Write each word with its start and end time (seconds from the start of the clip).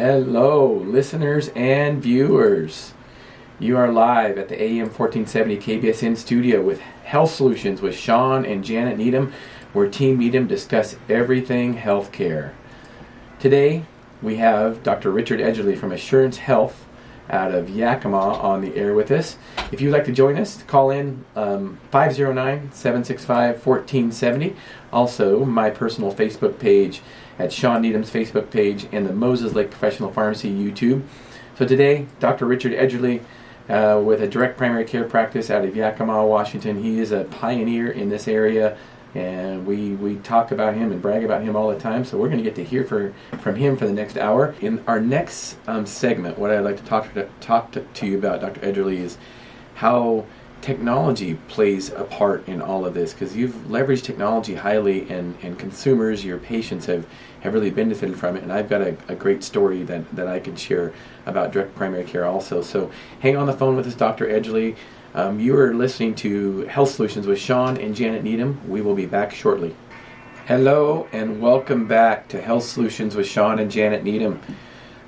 Hello, 0.00 0.74
listeners 0.74 1.50
and 1.56 2.00
viewers. 2.00 2.94
You 3.58 3.76
are 3.76 3.90
live 3.90 4.38
at 4.38 4.48
the 4.48 4.62
AM 4.62 4.90
1470 4.90 5.56
KBSN 5.56 6.16
studio 6.16 6.62
with 6.62 6.78
Health 6.78 7.32
Solutions 7.32 7.82
with 7.82 7.96
Shawn 7.96 8.46
and 8.46 8.62
Janet 8.62 8.96
Needham, 8.96 9.32
where 9.72 9.90
Team 9.90 10.18
Needham 10.18 10.46
discuss 10.46 10.94
everything 11.08 11.78
healthcare. 11.78 12.52
Today, 13.40 13.86
we 14.22 14.36
have 14.36 14.84
Dr. 14.84 15.10
Richard 15.10 15.40
Edgerly 15.40 15.76
from 15.76 15.90
Assurance 15.90 16.36
Health 16.36 16.86
out 17.28 17.52
of 17.52 17.68
Yakima 17.68 18.16
on 18.16 18.60
the 18.60 18.76
air 18.76 18.94
with 18.94 19.10
us. 19.10 19.36
If 19.72 19.80
you'd 19.80 19.92
like 19.92 20.04
to 20.04 20.12
join 20.12 20.38
us, 20.38 20.62
call 20.62 20.92
in 20.92 21.24
um, 21.34 21.80
509 21.90 22.70
765 22.70 23.66
1470. 23.66 24.54
Also, 24.92 25.44
my 25.44 25.70
personal 25.70 26.14
Facebook 26.14 26.60
page 26.60 27.02
at 27.38 27.52
Shawn 27.52 27.82
Needham's 27.82 28.10
Facebook 28.10 28.50
page 28.50 28.86
and 28.92 29.06
the 29.06 29.12
Moses 29.12 29.54
Lake 29.54 29.70
Professional 29.70 30.12
Pharmacy 30.12 30.50
YouTube. 30.50 31.02
So 31.56 31.66
today, 31.66 32.06
Dr. 32.20 32.46
Richard 32.46 32.72
Edgerly 32.72 33.22
uh, 33.68 34.00
with 34.02 34.22
a 34.22 34.26
direct 34.26 34.56
primary 34.56 34.84
care 34.84 35.04
practice 35.04 35.50
out 35.50 35.64
of 35.64 35.76
Yakima, 35.76 36.26
Washington. 36.26 36.82
He 36.82 37.00
is 37.00 37.12
a 37.12 37.24
pioneer 37.24 37.90
in 37.90 38.08
this 38.08 38.26
area 38.26 38.76
and 39.14 39.66
we, 39.66 39.94
we 39.94 40.16
talk 40.16 40.50
about 40.50 40.74
him 40.74 40.92
and 40.92 41.00
brag 41.00 41.24
about 41.24 41.42
him 41.42 41.56
all 41.56 41.68
the 41.68 41.78
time. 41.78 42.04
So 42.04 42.18
we're 42.18 42.28
going 42.28 42.38
to 42.38 42.44
get 42.44 42.54
to 42.56 42.64
hear 42.64 42.84
for, 42.84 43.14
from 43.40 43.56
him 43.56 43.76
for 43.76 43.86
the 43.86 43.92
next 43.92 44.16
hour. 44.16 44.54
In 44.60 44.82
our 44.86 45.00
next 45.00 45.56
um, 45.66 45.86
segment, 45.86 46.38
what 46.38 46.50
I'd 46.50 46.60
like 46.60 46.76
to 46.76 46.84
talk 46.84 47.12
to, 47.14 47.28
talk 47.40 47.72
to, 47.72 47.80
to 47.80 48.06
you 48.06 48.18
about, 48.18 48.40
Dr. 48.40 48.60
Edgerly, 48.60 48.98
is 48.98 49.16
how 49.76 50.26
technology 50.60 51.34
plays 51.48 51.90
a 51.90 52.04
part 52.04 52.46
in 52.48 52.60
all 52.60 52.84
of 52.84 52.94
this 52.94 53.12
because 53.12 53.36
you've 53.36 53.54
leveraged 53.68 54.02
technology 54.02 54.56
highly 54.56 55.08
and, 55.08 55.36
and 55.42 55.58
consumers, 55.58 56.24
your 56.24 56.38
patients 56.38 56.86
have, 56.86 57.06
have 57.40 57.54
really 57.54 57.70
benefited 57.70 58.18
from 58.18 58.36
it. 58.36 58.42
And 58.42 58.52
I've 58.52 58.68
got 58.68 58.80
a, 58.80 58.96
a 59.08 59.14
great 59.14 59.44
story 59.44 59.82
that, 59.84 60.14
that 60.14 60.26
I 60.26 60.40
can 60.40 60.56
share 60.56 60.92
about 61.26 61.52
direct 61.52 61.74
primary 61.74 62.04
care 62.04 62.24
also. 62.24 62.62
So 62.62 62.90
hang 63.20 63.36
on 63.36 63.46
the 63.46 63.52
phone 63.52 63.76
with 63.76 63.86
us, 63.86 63.94
Dr. 63.94 64.26
Edgerly. 64.26 64.76
Um, 65.14 65.40
you 65.40 65.56
are 65.56 65.74
listening 65.74 66.14
to 66.16 66.60
Health 66.66 66.90
Solutions 66.90 67.26
with 67.26 67.38
Shawn 67.38 67.76
and 67.76 67.94
Janet 67.94 68.22
Needham. 68.22 68.60
We 68.68 68.82
will 68.82 68.94
be 68.94 69.06
back 69.06 69.32
shortly. 69.32 69.74
Hello 70.46 71.08
and 71.12 71.40
welcome 71.40 71.86
back 71.86 72.28
to 72.28 72.40
Health 72.40 72.64
Solutions 72.64 73.14
with 73.14 73.26
Shawn 73.26 73.58
and 73.58 73.70
Janet 73.70 74.02
Needham. 74.02 74.40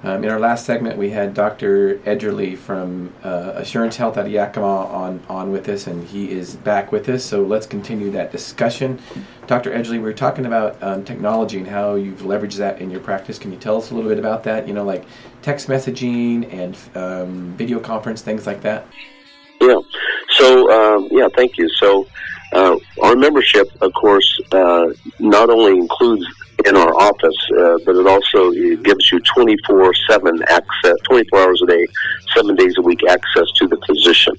Um, 0.03 0.25
in 0.25 0.31
our 0.31 0.41
last 0.41 0.65
segment, 0.65 0.97
we 0.97 1.11
had 1.11 1.35
Dr. 1.35 1.97
Edgerly 1.99 2.57
from 2.57 3.13
uh, 3.23 3.53
Assurance 3.57 3.97
Health 3.97 4.17
out 4.17 4.25
of 4.25 4.33
Yakima 4.33 4.87
on, 4.87 5.23
on 5.29 5.53
with 5.53 5.69
us, 5.69 5.87
and 5.87 6.07
he 6.07 6.31
is 6.31 6.57
back 6.57 6.91
with 6.91 7.07
us. 7.11 7.23
So 7.23 7.43
let's 7.43 7.67
continue 7.67 8.11
that 8.13 8.33
discussion. 8.33 8.99
Dr. 9.47 9.71
Edgerly, 9.71 9.93
we 9.93 9.99
were 9.99 10.15
talking 10.15 10.47
about 10.47 10.83
um, 10.83 11.05
technology 11.05 11.59
and 11.59 11.69
how 11.69 11.97
you've 11.97 12.21
leveraged 12.21 12.57
that 12.57 12.81
in 12.81 12.91
your 12.91 13.01
practice. 13.01 13.39
Can 13.39 13.53
you 13.53 13.59
tell 13.59 13.77
us 13.77 13.91
a 13.91 13.95
little 13.95 14.09
bit 14.09 14.19
about 14.19 14.43
that? 14.45 14.67
You 14.67 14.73
know, 14.73 14.85
like 14.85 15.05
text 15.43 15.69
messaging 15.69 16.51
and 16.51 16.79
um, 16.97 17.55
video 17.59 17.79
conference, 17.79 18.23
things 18.23 18.47
like 18.47 18.63
that? 18.63 18.87
Yeah. 19.61 19.81
So, 20.31 20.71
um, 20.71 21.09
yeah, 21.11 21.29
thank 21.37 21.59
you. 21.59 21.69
So, 21.69 22.07
uh, 22.53 22.77
our 23.03 23.17
membership, 23.17 23.69
of 23.81 23.93
course, 23.95 24.41
uh, 24.53 24.87
not 25.19 25.51
only 25.51 25.79
includes 25.79 26.27
in 26.67 26.77
our 26.77 26.95
office, 26.95 27.37
uh, 27.59 27.79
but 27.87 27.97
it 27.97 28.07
also 28.07 28.51
gives 28.83 29.11
you 29.13 29.21
24 29.21 29.95
7 30.11 30.43
access, 30.49 30.97
24 31.05 31.39
hours 31.39 31.63
a 31.63 31.67
day, 31.67 31.87
seven 32.35 32.55
days 32.57 32.75
a 32.79 32.83
week 32.83 33.01
access 33.09 33.51
to 33.57 33.67
the 33.67 33.79
physician. 33.87 34.35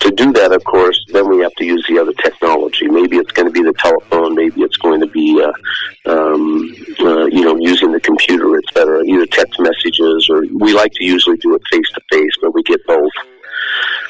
To 0.00 0.10
do 0.10 0.32
that, 0.32 0.52
of 0.52 0.62
course, 0.64 1.04
then 1.08 1.28
we 1.28 1.40
have 1.40 1.52
to 1.54 1.64
use 1.64 1.84
the 1.88 1.98
other 1.98 2.12
technology. 2.22 2.86
Maybe 2.86 3.16
it's 3.16 3.32
going 3.32 3.46
to 3.46 3.52
be 3.52 3.62
the 3.62 3.72
telephone, 3.72 4.34
maybe 4.34 4.62
it's 4.62 4.76
going 4.76 5.00
to 5.00 5.06
be, 5.06 5.42
uh, 5.42 6.12
um, 6.12 6.74
uh, 7.00 7.26
you 7.26 7.42
know, 7.42 7.56
using 7.60 7.92
the 7.92 8.00
computer, 8.00 8.56
etc. 8.58 9.02
Either 9.04 9.26
text 9.26 9.58
messages, 9.58 10.28
or 10.30 10.42
we 10.60 10.74
like 10.74 10.92
to 10.92 11.04
usually 11.04 11.38
do 11.38 11.54
it 11.54 11.62
face 11.72 11.90
to 11.94 12.00
face, 12.12 12.30
but 12.42 12.54
we 12.54 12.62
get 12.62 12.80
both. 12.86 13.10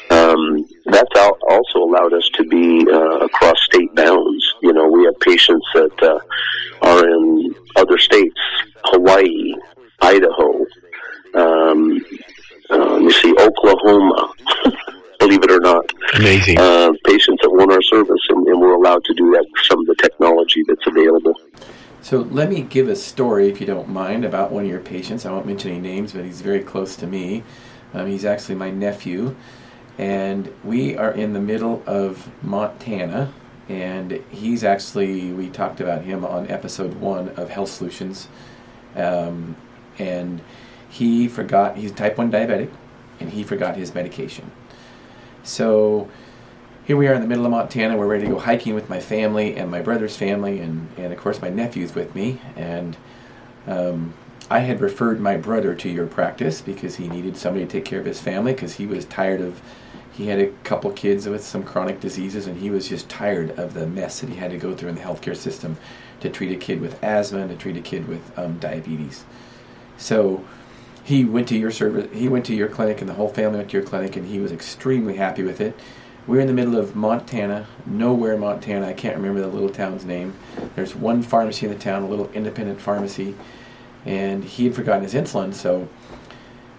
Um, 0.09 0.65
that's 0.85 1.15
also 1.49 1.79
allowed 1.79 2.13
us 2.13 2.29
to 2.35 2.43
be 2.43 2.85
uh, 2.91 3.25
across 3.25 3.57
state 3.63 3.93
bounds. 3.95 4.53
You 4.61 4.73
know, 4.73 4.87
we 4.87 5.05
have 5.05 5.19
patients 5.19 5.65
that 5.73 6.03
uh, 6.03 6.19
are 6.81 7.07
in 7.07 7.55
other 7.75 7.97
states, 7.97 8.39
Hawaii, 8.85 9.53
Idaho, 10.01 10.65
um, 11.33 12.05
uh, 12.69 12.97
you 12.97 13.11
see 13.11 13.33
Oklahoma. 13.39 14.33
believe 15.19 15.43
it 15.43 15.51
or 15.51 15.59
not, 15.59 15.85
amazing 16.55 16.59
uh, 16.59 16.93
patients 17.05 17.41
that 17.41 17.49
want 17.49 17.71
our 17.71 17.81
service, 17.81 18.21
and, 18.29 18.47
and 18.47 18.59
we're 18.59 18.73
allowed 18.73 19.03
to 19.05 19.13
do 19.13 19.31
that 19.31 19.45
with 19.51 19.61
some 19.63 19.79
of 19.79 19.85
the 19.85 19.95
technology 19.95 20.63
that's 20.67 20.85
available. 20.87 21.33
So 22.01 22.19
let 22.19 22.49
me 22.49 22.61
give 22.61 22.87
a 22.87 22.95
story, 22.95 23.49
if 23.49 23.59
you 23.59 23.67
don't 23.67 23.89
mind, 23.89 24.23
about 24.23 24.51
one 24.51 24.63
of 24.63 24.69
your 24.69 24.79
patients. 24.79 25.25
I 25.25 25.31
won't 25.31 25.45
mention 25.45 25.71
any 25.71 25.81
names, 25.81 26.13
but 26.13 26.23
he's 26.23 26.41
very 26.41 26.61
close 26.61 26.95
to 26.97 27.07
me. 27.07 27.43
Um, 27.93 28.07
he's 28.07 28.23
actually 28.23 28.55
my 28.55 28.69
nephew 28.69 29.35
and 29.97 30.53
we 30.63 30.95
are 30.95 31.11
in 31.11 31.33
the 31.33 31.39
middle 31.39 31.81
of 31.85 32.29
Montana. 32.43 33.33
And 33.67 34.23
he's 34.29 34.63
actually, 34.63 35.33
we 35.33 35.49
talked 35.49 35.81
about 35.81 36.03
him 36.03 36.23
on 36.23 36.49
episode 36.49 36.95
one 36.95 37.29
of 37.29 37.49
Health 37.49 37.69
Solutions. 37.69 38.27
Um, 38.95 39.57
and 39.97 40.41
he 40.89 41.27
forgot, 41.27 41.77
he's 41.77 41.91
type 41.91 42.17
1 42.17 42.31
diabetic, 42.31 42.71
and 43.19 43.31
he 43.31 43.43
forgot 43.43 43.75
his 43.75 43.93
medication. 43.93 44.51
So 45.43 46.09
here 46.87 46.95
we 46.95 47.05
are 47.05 47.13
in 47.13 47.19
the 47.19 47.27
middle 47.27 47.43
of 47.43 47.51
Montana. 47.51 47.97
We're 47.97 48.07
ready 48.07 48.23
to 48.27 48.31
go 48.31 48.39
hiking 48.39 48.73
with 48.73 48.89
my 48.89 49.01
family 49.01 49.57
and 49.57 49.69
my 49.69 49.81
brother's 49.81 50.15
family, 50.15 50.59
and, 50.59 50.87
and 50.95 51.11
of 51.11 51.19
course, 51.19 51.41
my 51.41 51.49
nephew's 51.49 51.93
with 51.93 52.15
me. 52.15 52.39
And 52.55 52.95
um, 53.67 54.13
I 54.49 54.59
had 54.59 54.79
referred 54.79 55.19
my 55.19 55.35
brother 55.35 55.75
to 55.75 55.89
your 55.89 56.07
practice 56.07 56.61
because 56.61 56.95
he 56.95 57.09
needed 57.09 57.35
somebody 57.35 57.65
to 57.65 57.69
take 57.69 57.83
care 57.83 57.99
of 57.99 58.05
his 58.05 58.21
family 58.21 58.53
because 58.53 58.75
he 58.75 58.87
was 58.87 59.03
tired 59.03 59.41
of 59.41 59.61
he 60.13 60.27
had 60.27 60.39
a 60.39 60.47
couple 60.63 60.89
kids 60.93 61.27
with 61.27 61.43
some 61.43 61.61
chronic 61.61 61.99
diseases 61.99 62.47
and 62.47 62.59
he 62.59 62.71
was 62.71 62.87
just 62.87 63.07
tired 63.07 63.51
of 63.59 63.73
the 63.75 63.85
mess 63.85 64.21
that 64.21 64.29
he 64.29 64.37
had 64.37 64.49
to 64.49 64.57
go 64.57 64.73
through 64.73 64.89
in 64.89 64.95
the 64.95 65.01
healthcare 65.01 65.35
system 65.35 65.77
to 66.21 66.29
treat 66.29 66.51
a 66.51 66.55
kid 66.55 66.81
with 66.81 67.03
asthma 67.03 67.39
and 67.39 67.51
to 67.51 67.55
treat 67.55 67.77
a 67.77 67.81
kid 67.81 68.07
with 68.07 68.35
um, 68.39 68.57
diabetes 68.57 69.25
so 69.95 70.43
he 71.03 71.23
went 71.23 71.47
to 71.47 71.55
your 71.55 71.69
service 71.69 72.07
he 72.13 72.27
went 72.27 72.45
to 72.45 72.55
your 72.55 72.67
clinic 72.67 72.99
and 72.99 73.07
the 73.07 73.13
whole 73.13 73.29
family 73.29 73.57
went 73.57 73.69
to 73.69 73.77
your 73.77 73.85
clinic 73.85 74.15
and 74.15 74.27
he 74.27 74.39
was 74.39 74.51
extremely 74.51 75.17
happy 75.17 75.43
with 75.43 75.61
it 75.61 75.77
we're 76.27 76.39
in 76.39 76.47
the 76.47 76.53
middle 76.53 76.77
of 76.77 76.95
montana 76.95 77.65
nowhere 77.85 78.37
montana 78.37 78.85
i 78.85 78.93
can't 78.93 79.15
remember 79.15 79.41
the 79.41 79.47
little 79.47 79.69
town's 79.69 80.05
name 80.05 80.33
there's 80.75 80.93
one 80.93 81.23
pharmacy 81.23 81.65
in 81.65 81.71
the 81.71 81.79
town 81.79 82.03
a 82.03 82.07
little 82.07 82.29
independent 82.31 82.79
pharmacy 82.79 83.33
and 84.05 84.43
he 84.43 84.65
had 84.65 84.75
forgotten 84.75 85.03
his 85.03 85.13
insulin 85.13 85.53
so 85.53 85.87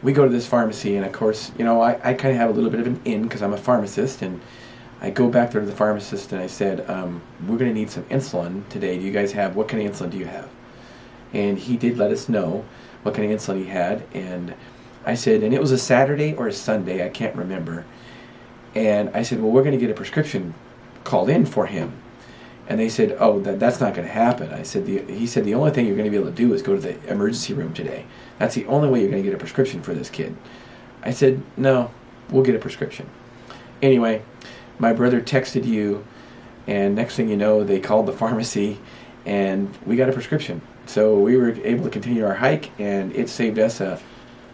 we 0.03 0.13
go 0.13 0.25
to 0.25 0.31
this 0.31 0.47
pharmacy, 0.47 0.97
and 0.97 1.05
of 1.05 1.13
course, 1.13 1.51
you 1.59 1.65
know, 1.65 1.81
I, 1.81 1.99
I 2.11 2.15
kind 2.15 2.33
of 2.33 2.37
have 2.37 2.51
a 2.51 2.53
little 2.53 2.71
bit 2.71 2.81
of 2.81 2.87
an 2.87 3.01
in 3.05 3.25
because 3.25 3.43
I'm 3.43 3.53
a 3.53 3.59
pharmacist, 3.59 4.23
and 4.23 4.41
I 5.01 5.11
go 5.11 5.29
back 5.29 5.51
there 5.51 5.61
to 5.61 5.67
the 5.67 5.75
pharmacist 5.75 6.33
and 6.33 6.41
I 6.41 6.47
said, 6.47 6.89
um, 6.89 7.23
"We're 7.47 7.59
going 7.59 7.73
to 7.73 7.75
need 7.75 7.91
some 7.91 8.05
insulin 8.05 8.69
today. 8.69 8.99
Do 8.99 9.05
you 9.05 9.13
guys 9.13 9.33
have 9.33 9.57
what 9.57 9.69
kind 9.69 9.85
of 9.85 9.93
insulin 9.93 10.11
do 10.11 10.19
you 10.19 10.27
have?" 10.27 10.49
And 11.33 11.59
he 11.59 11.77
did 11.77 11.99
let 11.99 12.11
us 12.11 12.29
know 12.29 12.65
what 13.03 13.15
kind 13.15 13.31
of 13.31 13.37
insulin 13.37 13.59
he 13.59 13.67
had, 13.67 14.05
and 14.15 14.55
I 15.05 15.15
said, 15.15 15.43
and 15.43 15.55
it 15.55 15.61
was 15.61 15.73
a 15.73 15.79
Saturday 15.79 16.35
or 16.35 16.49
a 16.49 16.53
Sunday, 16.53 17.05
I 17.05 17.09
can't 17.09 17.35
remember. 17.35 17.85
And 18.79 19.11
I 19.13 19.23
said, 19.23 19.41
well, 19.41 19.51
we're 19.51 19.65
going 19.65 19.77
to 19.77 19.81
get 19.81 19.91
a 19.91 19.95
prescription 19.95 20.55
called 21.03 21.29
in 21.29 21.47
for 21.47 21.67
him. 21.67 21.95
And 22.69 22.79
they 22.79 22.89
said, 22.89 23.17
oh, 23.19 23.41
that, 23.41 23.59
that's 23.59 23.81
not 23.81 23.93
going 23.93 24.07
to 24.07 24.15
happen. 24.15 24.51
I 24.53 24.63
said, 24.63 24.87
the, 24.87 25.03
he 25.03 25.27
said, 25.27 25.45
the 25.45 25.55
only 25.55 25.73
thing 25.73 25.85
you're 25.85 25.97
going 25.97 26.05
to 26.05 26.13
be 26.13 26.17
able 26.17 26.31
to 26.31 26.37
do 26.37 26.55
is 26.55 26.63
go 26.63 26.77
to 26.77 26.81
the 26.81 27.11
emergency 27.11 27.55
room 27.55 27.75
today. 27.75 28.07
That's 28.39 28.55
the 28.55 28.67
only 28.67 28.89
way 28.89 29.01
you're 29.01 29.11
going 29.11 29.21
to 29.21 29.29
get 29.29 29.35
a 29.35 29.39
prescription 29.39 29.83
for 29.83 29.95
this 29.95 30.11
kid. 30.11 30.37
I 31.03 31.11
said, 31.11 31.43
no, 31.57 31.91
we'll 32.31 32.45
get 32.45 32.55
a 32.55 32.61
prescription. 32.61 33.11
Anyway, 33.83 34.23
my 34.79 34.93
brother 34.93 35.21
texted 35.21 35.65
you, 35.65 36.07
and 36.69 36.95
next 36.95 37.17
thing 37.17 37.29
you 37.29 37.37
know, 37.37 37.65
they 37.65 37.81
called 37.81 38.07
the 38.07 38.13
pharmacy, 38.13 38.79
and 39.27 39.77
we 39.85 39.97
got 39.97 40.09
a 40.09 40.13
prescription. 40.13 40.61
So 40.87 41.19
we 41.19 41.37
were 41.37 41.51
able 41.65 41.83
to 41.83 41.91
continue 41.91 42.25
our 42.25 42.35
hike, 42.35 42.71
and 42.79 43.13
it 43.17 43.29
saved 43.29 43.59
us 43.59 43.81
a, 43.81 44.01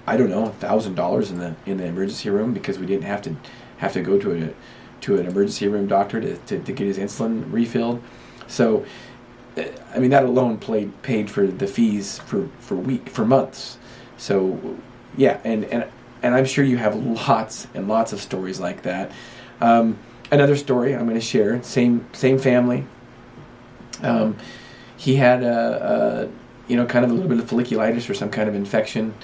I 0.07 0.17
don't 0.17 0.31
know, 0.31 0.47
a 0.47 0.51
thousand 0.53 0.95
dollars 0.95 1.31
in 1.31 1.41
the 1.41 1.57
in 1.67 1.77
the 1.77 1.85
emergency 1.85 2.31
room 2.31 2.55
because 2.55 2.79
we 2.79 2.87
didn't 2.87 3.05
have 3.05 3.21
to 3.23 3.37
have 3.85 3.93
to 3.95 4.03
go 4.03 4.19
to 4.19 4.45
a 4.45 4.55
to 5.03 5.17
an 5.19 5.27
emergency 5.27 5.69
room 5.69 5.87
doctor 5.87 6.21
to, 6.21 6.37
to, 6.37 6.59
to 6.61 6.73
get 6.73 6.87
his 6.87 6.99
insulin 6.99 7.53
refilled. 7.53 8.03
So 8.47 8.85
I 9.57 9.99
mean, 9.99 10.11
that 10.11 10.25
alone 10.25 10.59
played, 10.59 11.03
paid 11.03 11.31
for 11.31 11.47
the 11.47 11.67
fees 11.67 12.19
for, 12.19 12.49
for 12.59 12.75
week 12.75 13.09
for 13.09 13.25
months. 13.25 13.79
So, 14.17 14.79
yeah, 15.17 15.41
and, 15.45 15.65
and 15.67 15.87
and 16.23 16.35
I'm 16.35 16.47
sure 16.47 16.65
you 16.65 16.79
have 16.79 16.97
lots 16.97 17.69
and 17.75 17.87
lots 17.87 18.13
of 18.13 18.21
stories 18.21 18.59
like 18.59 18.83
that. 18.83 19.13
Um, 19.61 19.99
another 20.33 20.57
story 20.57 20.95
I'm 20.95 21.05
going 21.05 21.15
to 21.15 21.21
share. 21.21 21.63
Same 21.63 22.09
same 22.13 22.39
family. 22.39 22.87
Um, 24.03 24.37
he 24.97 25.17
had 25.17 25.43
a, 25.43 26.29
a, 26.29 26.71
you 26.71 26.77
know 26.77 26.87
kind 26.87 27.05
of 27.05 27.11
a 27.11 27.15
little 27.15 27.29
bit 27.29 27.39
of 27.39 27.49
folliculitis 27.49 28.09
or 28.09 28.15
some 28.15 28.31
kind 28.31 28.49
of 28.49 28.55
infection. 28.55 29.15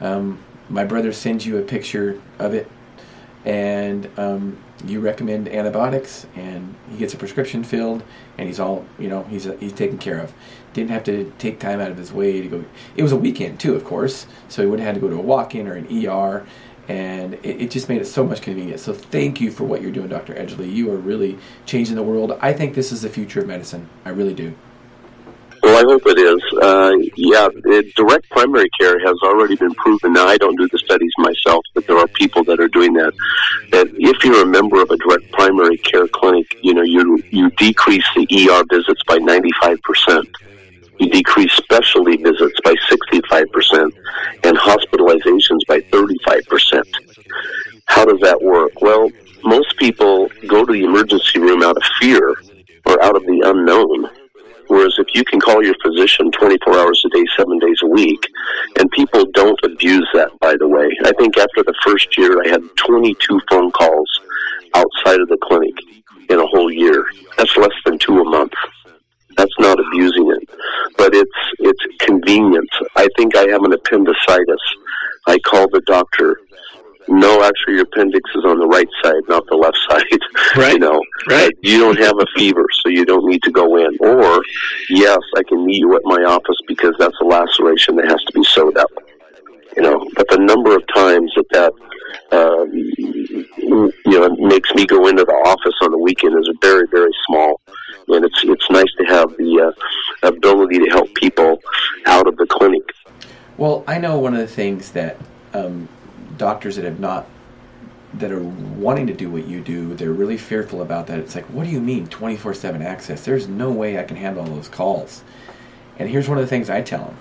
Um, 0.00 0.42
my 0.68 0.84
brother 0.84 1.12
sends 1.12 1.46
you 1.46 1.58
a 1.58 1.62
picture 1.62 2.20
of 2.38 2.54
it, 2.54 2.70
and 3.44 4.10
um, 4.18 4.58
you 4.84 5.00
recommend 5.00 5.48
antibiotics, 5.48 6.26
and 6.34 6.74
he 6.90 6.98
gets 6.98 7.14
a 7.14 7.16
prescription 7.16 7.64
filled, 7.64 8.02
and 8.36 8.46
he's 8.46 8.60
all 8.60 8.84
you 8.98 9.08
know 9.08 9.24
he's 9.24 9.44
he's 9.60 9.72
taken 9.72 9.98
care 9.98 10.18
of. 10.18 10.32
Didn't 10.72 10.90
have 10.90 11.04
to 11.04 11.32
take 11.38 11.58
time 11.58 11.80
out 11.80 11.90
of 11.90 11.96
his 11.96 12.12
way 12.12 12.40
to 12.42 12.48
go. 12.48 12.64
It 12.96 13.02
was 13.02 13.12
a 13.12 13.16
weekend 13.16 13.60
too, 13.60 13.74
of 13.74 13.84
course, 13.84 14.26
so 14.48 14.62
he 14.62 14.68
would 14.68 14.80
have 14.80 14.94
to 14.94 15.00
go 15.00 15.08
to 15.08 15.16
a 15.16 15.22
walk-in 15.22 15.66
or 15.66 15.74
an 15.74 15.86
ER, 16.06 16.46
and 16.88 17.34
it, 17.34 17.62
it, 17.62 17.70
just 17.70 17.88
made 17.88 18.00
it 18.00 18.06
so 18.06 18.24
much 18.24 18.40
convenient. 18.40 18.80
So 18.80 18.92
thank 18.92 19.40
you 19.40 19.50
for 19.50 19.64
what 19.64 19.82
you're 19.82 19.92
doing, 19.92 20.08
Dr. 20.08 20.34
Edgerly. 20.34 20.72
You 20.72 20.90
are 20.92 20.96
really 20.96 21.38
changing 21.66 21.96
the 21.96 22.02
world. 22.02 22.36
I 22.40 22.52
think 22.52 22.74
this 22.74 22.92
is 22.92 23.02
the 23.02 23.08
future 23.08 23.40
of 23.40 23.46
medicine. 23.46 23.88
I 24.04 24.10
really 24.10 24.34
do. 24.34 24.54
I 25.78 25.82
hope 25.82 26.02
it 26.06 26.18
is. 26.18 26.42
Uh, 26.60 26.92
yeah, 27.14 27.48
it, 27.66 27.94
direct 27.94 28.28
primary 28.30 28.68
care 28.80 28.98
has 28.98 29.14
already 29.22 29.54
been 29.54 29.72
proven. 29.74 30.12
Now, 30.12 30.26
I 30.26 30.36
don't 30.36 30.58
do 30.58 30.66
the 30.72 30.78
studies 30.78 31.12
myself, 31.18 31.64
but 31.72 31.86
there 31.86 31.96
are 31.96 32.08
people 32.08 32.42
that 32.44 32.58
are 32.58 32.66
doing 32.66 32.94
that. 32.94 33.12
That 33.70 33.86
if 33.94 34.24
you're 34.24 34.42
a 34.42 34.46
member 34.46 34.82
of 34.82 34.90
a 34.90 34.96
direct 34.96 35.30
primary 35.30 35.76
care 35.76 36.08
clinic, 36.08 36.46
you 36.62 36.74
know, 36.74 36.82
you 36.82 37.22
you 37.30 37.50
decrease 37.50 38.02
the 38.16 38.26
ER 38.26 38.64
visits 38.68 39.00
by 39.06 39.18
95 39.18 39.80
percent. 39.82 40.28
You 40.98 41.10
decrease 41.10 41.52
specialty 41.52 42.16
visits 42.16 42.58
by 42.64 42.74
65% 42.90 43.92
and 44.42 44.58
hospitalizations 44.58 45.60
by 45.68 45.78
35%. 45.92 46.82
How 47.84 48.04
does 48.04 48.18
that 48.22 48.42
work? 48.42 48.82
Well, 48.82 49.12
most 49.44 49.76
people 49.76 50.28
go 50.48 50.64
to 50.64 50.72
the 50.72 50.82
emergency 50.82 51.38
room 51.38 51.62
out 51.62 51.76
of 51.76 51.84
fear 52.00 52.34
or 52.84 53.00
out 53.00 53.14
of 53.14 53.22
the 53.22 53.42
unknown. 53.44 54.10
Whereas 54.68 54.94
if 54.98 55.08
you 55.14 55.24
can 55.24 55.40
call 55.40 55.64
your 55.64 55.74
physician 55.82 56.30
24 56.30 56.78
hours 56.78 57.02
a 57.06 57.08
day, 57.08 57.24
seven 57.36 57.58
days 57.58 57.78
a 57.82 57.86
week, 57.86 58.22
and 58.78 58.90
people 58.90 59.24
don't 59.32 59.58
abuse 59.64 60.08
that, 60.14 60.30
by 60.40 60.56
the 60.58 60.68
way. 60.68 60.88
I 61.04 61.12
think 61.18 61.36
after 61.38 61.62
the 61.64 61.74
first 61.84 62.16
year, 62.16 62.42
I 62.44 62.48
had 62.48 62.62
22 62.76 63.40
phone 63.50 63.70
calls 63.72 64.20
outside 64.74 65.20
of 65.20 65.28
the 65.28 65.38
clinic 65.42 65.74
in 66.28 66.38
a 66.38 66.46
whole 66.46 66.70
year. 66.70 67.06
That's 67.36 67.56
less 67.56 67.74
than 67.84 67.98
two 67.98 68.20
a 68.20 68.24
month. 68.24 68.52
That's 69.36 69.54
not 69.58 69.78
abusing 69.78 70.32
it, 70.32 70.50
but 70.96 71.14
it's 71.14 71.30
it's 71.60 71.80
convenience. 72.00 72.70
I 72.96 73.06
think 73.16 73.36
I 73.36 73.46
have 73.48 73.62
an 73.62 73.72
appendicitis. 73.72 74.60
I 75.28 75.38
call 75.38 75.68
the 75.70 75.80
doctor. 75.86 76.40
No, 77.08 77.42
actually, 77.42 77.74
your 77.74 77.84
appendix 77.84 78.30
is 78.34 78.44
on 78.44 78.58
the 78.58 78.66
right 78.66 78.88
side, 79.02 79.22
not 79.28 79.46
the 79.46 79.56
left 79.56 79.78
side. 79.88 80.04
Right. 80.56 80.72
you 80.72 80.78
know, 80.78 81.00
right. 81.28 81.52
You 81.62 81.78
don't 81.78 81.98
have 81.98 82.18
a 82.18 82.26
fever, 82.34 82.64
so 82.82 82.88
you 82.88 83.04
don't 83.04 83.26
need 83.28 83.42
to 83.42 83.50
go 83.50 83.76
in. 83.76 83.96
Or, 84.00 84.42
yes, 84.88 85.18
I 85.36 85.42
can 85.42 85.64
meet 85.66 85.78
you 85.78 85.94
at 85.94 86.02
my 86.04 86.22
office 86.22 86.56
because 86.66 86.94
that's 86.98 87.14
a 87.20 87.24
laceration 87.24 87.96
that 87.96 88.06
has 88.06 88.22
to 88.24 88.32
be 88.32 88.42
sewed 88.44 88.76
up. 88.76 88.90
You 89.76 89.82
know, 89.82 90.08
but 90.16 90.26
the 90.28 90.38
number 90.38 90.74
of 90.74 90.82
times 90.94 91.32
that 91.36 91.48
that 91.50 91.72
um, 92.32 92.72
you 92.72 93.92
know 94.06 94.28
makes 94.36 94.72
me 94.74 94.86
go 94.86 95.06
into 95.06 95.24
the 95.24 95.32
office 95.32 95.74
on 95.82 95.90
the 95.92 95.98
weekend 95.98 96.34
is 96.38 96.50
very, 96.60 96.86
very 96.90 97.12
small 97.26 97.60
and 98.08 98.24
it's 98.24 98.40
it's 98.44 98.70
nice 98.70 98.92
to 98.98 99.04
have 99.04 99.36
the 99.36 99.72
uh, 100.22 100.28
ability 100.28 100.78
to 100.78 100.86
help 100.90 101.12
people 101.14 101.60
out 102.06 102.26
of 102.26 102.36
the 102.36 102.46
clinic. 102.46 102.82
Well, 103.56 103.84
I 103.86 103.98
know 103.98 104.18
one 104.18 104.34
of 104.34 104.40
the 104.40 104.46
things 104.46 104.92
that 104.92 105.16
um, 105.52 105.88
doctors 106.36 106.76
that 106.76 106.84
have 106.84 107.00
not 107.00 107.26
that 108.14 108.32
are 108.32 108.42
wanting 108.42 109.06
to 109.06 109.12
do 109.12 109.30
what 109.30 109.46
you 109.46 109.60
do, 109.60 109.94
they're 109.94 110.12
really 110.12 110.38
fearful 110.38 110.80
about 110.80 111.06
that. 111.08 111.18
It's 111.18 111.34
like, 111.34 111.44
what 111.46 111.64
do 111.64 111.70
you 111.70 111.80
mean 111.80 112.06
24 112.06 112.54
7 112.54 112.82
access? 112.82 113.24
There's 113.24 113.48
no 113.48 113.70
way 113.70 113.98
I 113.98 114.04
can 114.04 114.16
handle 114.16 114.42
all 114.42 114.54
those 114.54 114.68
calls. 114.68 115.22
And 115.98 116.08
here's 116.08 116.28
one 116.28 116.38
of 116.38 116.44
the 116.44 116.48
things 116.48 116.70
I 116.70 116.82
tell 116.82 117.04
them 117.04 117.18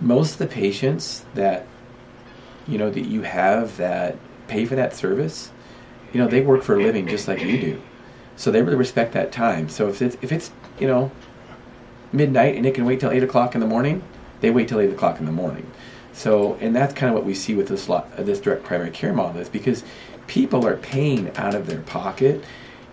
most 0.00 0.32
of 0.32 0.38
the 0.38 0.46
patients 0.46 1.24
that 1.34 1.66
you 2.66 2.78
know 2.78 2.90
that 2.90 3.06
you 3.06 3.22
have 3.22 3.76
that 3.76 4.16
pay 4.48 4.64
for 4.64 4.74
that 4.74 4.94
service 4.94 5.50
you 6.12 6.20
know 6.20 6.26
they 6.26 6.40
work 6.40 6.62
for 6.62 6.76
a 6.76 6.82
living 6.82 7.06
just 7.06 7.28
like 7.28 7.40
you 7.40 7.58
do 7.60 7.82
so 8.36 8.50
they 8.50 8.62
really 8.62 8.76
respect 8.76 9.12
that 9.12 9.32
time. 9.32 9.68
So 9.68 9.88
if 9.88 10.00
it's, 10.02 10.16
if 10.22 10.32
it's 10.32 10.50
you 10.78 10.86
know 10.86 11.10
midnight 12.12 12.56
and 12.56 12.66
it 12.66 12.74
can 12.74 12.84
wait 12.84 13.00
till 13.00 13.10
eight 13.10 13.22
o'clock 13.22 13.54
in 13.54 13.60
the 13.60 13.66
morning, 13.66 14.02
they 14.40 14.50
wait 14.50 14.68
till 14.68 14.80
eight 14.80 14.90
o'clock 14.90 15.18
in 15.18 15.26
the 15.26 15.32
morning. 15.32 15.70
So 16.12 16.54
and 16.60 16.74
that's 16.74 16.94
kind 16.94 17.10
of 17.10 17.14
what 17.14 17.24
we 17.24 17.34
see 17.34 17.54
with 17.54 17.68
this 17.68 17.88
lot, 17.88 18.16
this 18.16 18.40
direct 18.40 18.64
primary 18.64 18.90
care 18.90 19.12
model 19.12 19.40
is 19.40 19.48
because 19.48 19.82
people 20.26 20.66
are 20.66 20.76
paying 20.76 21.36
out 21.36 21.54
of 21.54 21.66
their 21.66 21.80
pocket. 21.80 22.44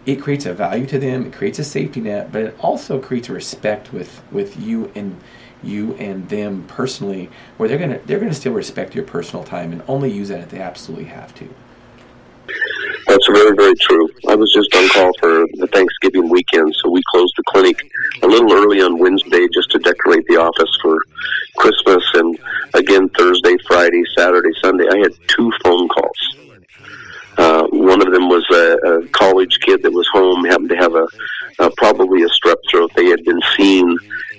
It 0.06 0.22
creates 0.22 0.46
a 0.46 0.54
value 0.54 0.86
to 0.88 0.98
them. 0.98 1.26
It 1.26 1.34
creates 1.34 1.60
a 1.60 1.64
safety 1.64 2.02
net, 2.02 2.32
but 2.32 2.42
it 2.42 2.56
also 2.60 3.00
creates 3.00 3.30
a 3.30 3.34
respect 3.34 3.94
with 3.94 4.22
with 4.32 4.60
you 4.60 4.92
and 4.96 5.20
you 5.62 5.94
and 5.96 6.30
them 6.30 6.64
personally, 6.68 7.30
where 7.58 7.68
they're 7.68 7.78
gonna 7.78 8.00
they're 8.06 8.20
gonna 8.20 8.34
still 8.34 8.54
respect 8.54 8.96
your 8.96 9.04
personal 9.04 9.44
time 9.44 9.72
and 9.74 9.84
only 9.88 10.12
use 10.12 10.30
that 10.30 10.40
if 10.40 10.50
they 10.50 10.60
absolutely 10.60 11.06
have 11.06 11.36
to. 11.36 11.50
That's 13.20 13.38
very, 13.38 13.54
very 13.54 13.76
true. 13.82 14.08
I 14.30 14.36
was 14.36 14.50
just 14.54 14.74
on 14.74 14.88
call 14.90 15.12
for 15.20 15.46
the 15.56 15.68
Thanksgiving 15.74 16.30
weekend, 16.30 16.74
so 16.76 16.90
we 16.90 17.02
closed 17.12 17.34
the 17.36 17.44
clinic 17.50 17.76
a 18.24 18.28
little 18.28 18.54
early 18.54 18.82
on 18.82 18.98
Wednesday 18.98 19.46
just 19.54 19.70
to 19.72 19.80
decorate 19.80 20.26
the 20.30 20.38
office 20.38 20.72
for 20.82 20.98
Christmas, 21.58 22.02
and 22.14 22.40
again 22.76 23.10
Thursday, 23.10 23.58
Friday, 23.68 24.04
Saturday, 24.18 24.52
Sunday. 24.64 24.86
I 24.90 25.00
had 25.00 25.12
two 25.28 25.52
phone 25.62 25.90
calls. 25.90 26.38
Uh, 27.38 27.68
one 27.72 28.02
of 28.02 28.14
them 28.14 28.30
was 28.30 28.46
a, 28.52 28.78
a 28.88 29.08
college 29.10 29.60
kid 29.66 29.84
that 29.84 29.92
was 29.92 30.08
home, 30.14 30.46
happened 30.46 30.70
to 30.70 30.78
have 30.78 30.96
a, 30.96 31.08
a 31.60 31.70
probably 31.76 32.24
a 32.24 32.30
strep 32.30 32.56
throat. 32.72 32.90
They 32.96 33.08
had 33.08 33.26
been 33.26 33.42
seen 33.58 33.98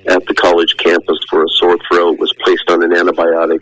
at 0.09 0.25
the 0.25 0.35
college 0.35 0.75
campus 0.79 1.19
for 1.29 1.45
a 1.45 1.49
sore 1.57 1.77
throat, 1.87 2.19
was 2.19 2.33
placed 2.43 2.71
on 2.71 2.83
an 2.83 2.93
antibiotic, 2.93 3.61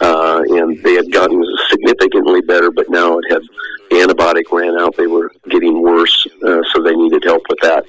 uh, 0.00 0.40
and 0.50 0.80
they 0.84 0.94
had 0.94 1.10
gotten 1.10 1.42
significantly 1.68 2.42
better, 2.42 2.70
but 2.70 2.88
now 2.90 3.18
it 3.18 3.24
had 3.28 3.42
the 4.12 4.81
out. 4.92 4.96
They 4.96 5.06
were 5.06 5.30
getting 5.48 5.82
worse, 5.82 6.26
uh, 6.44 6.62
so 6.72 6.82
they 6.82 6.94
needed 6.94 7.24
help 7.24 7.42
with 7.48 7.58
that, 7.60 7.84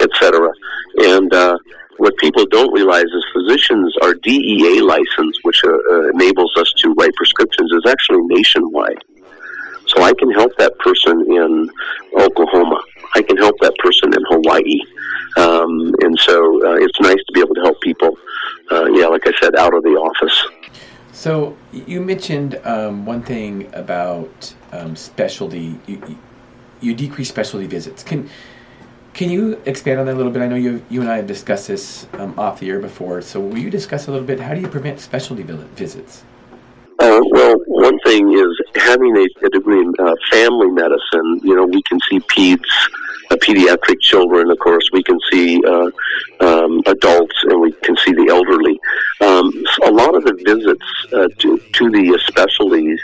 etc. 0.00 0.50
And 0.98 1.32
uh, 1.32 1.58
what 1.98 2.16
people 2.18 2.46
don't 2.46 2.72
realize 2.72 3.04
is 3.04 3.24
physicians, 3.32 3.96
our 4.02 4.14
DEA 4.14 4.80
license, 4.80 5.38
which 5.42 5.62
uh, 5.64 5.70
uh, 5.70 6.10
enables 6.10 6.54
us 6.56 6.72
to 6.78 6.94
write 6.94 7.14
prescriptions, 7.14 7.70
is 7.72 7.90
actually 7.90 8.22
nationwide. 8.22 9.02
So 9.86 10.02
I 10.02 10.12
can 10.14 10.30
help 10.32 10.52
that 10.58 10.76
person 10.80 11.20
in 11.30 11.70
Oklahoma. 12.18 12.80
I 13.14 13.22
can 13.22 13.36
help 13.36 13.54
that 13.60 13.74
person 13.78 14.12
in 14.12 14.20
Hawaii. 14.28 14.80
Um, 15.36 15.94
and 16.00 16.18
so 16.18 16.66
uh, 16.66 16.76
it's 16.76 17.00
nice 17.00 17.22
to 17.24 17.32
be 17.32 17.40
able 17.40 17.54
to 17.54 17.60
help 17.60 17.80
people, 17.80 18.18
uh, 18.72 18.86
yeah, 18.86 19.06
like 19.06 19.26
I 19.26 19.32
said, 19.40 19.54
out 19.54 19.74
of 19.74 19.84
the 19.84 19.90
office. 19.90 20.44
So 21.12 21.56
you 21.72 22.00
mentioned 22.00 22.60
um, 22.64 23.06
one 23.06 23.22
thing 23.22 23.70
about 23.72 24.54
um, 24.72 24.96
specialty. 24.96 25.78
You, 25.86 26.18
you 26.80 26.94
decrease 26.94 27.28
specialty 27.28 27.66
visits. 27.66 28.02
Can 28.02 28.28
can 29.14 29.30
you 29.30 29.60
expand 29.64 29.98
on 29.98 30.06
that 30.06 30.14
a 30.14 30.18
little 30.18 30.32
bit? 30.32 30.42
I 30.42 30.46
know 30.48 30.56
you 30.56 30.84
you 30.90 31.00
and 31.00 31.10
I 31.10 31.16
have 31.16 31.26
discussed 31.26 31.68
this 31.68 32.06
um, 32.14 32.38
off 32.38 32.60
the 32.60 32.68
air 32.68 32.80
before. 32.80 33.22
So 33.22 33.40
will 33.40 33.58
you 33.58 33.70
discuss 33.70 34.08
a 34.08 34.10
little 34.10 34.26
bit? 34.26 34.40
How 34.40 34.54
do 34.54 34.60
you 34.60 34.68
prevent 34.68 35.00
specialty 35.00 35.42
visits? 35.42 36.24
Uh, 36.98 37.20
well, 37.30 37.56
one 37.66 37.98
thing 38.06 38.32
is 38.32 38.60
having 38.76 39.16
a, 39.16 39.26
a 39.46 39.50
degree 39.50 39.80
in 39.80 39.92
uh, 39.98 40.14
family 40.30 40.70
medicine. 40.70 41.40
You 41.42 41.56
know, 41.56 41.66
we 41.66 41.82
can 41.82 41.98
see 42.08 42.20
peds 42.20 42.64
uh, 43.30 43.36
pediatric 43.36 44.00
children, 44.00 44.50
of 44.50 44.58
course. 44.58 44.88
We 44.92 45.02
can 45.02 45.18
see 45.30 45.62
uh, 45.64 45.90
um, 46.40 46.82
adults, 46.86 47.36
and 47.44 47.60
we 47.60 47.72
can 47.72 47.96
see 48.04 48.12
the 48.12 48.28
elderly. 48.30 48.78
Um, 49.20 49.52
a 49.84 49.90
lot 49.90 50.14
of 50.14 50.24
the 50.24 50.34
visits 50.44 51.12
uh, 51.12 51.28
to, 51.38 51.58
to 51.58 51.90
the 51.90 52.18
specialties 52.26 53.00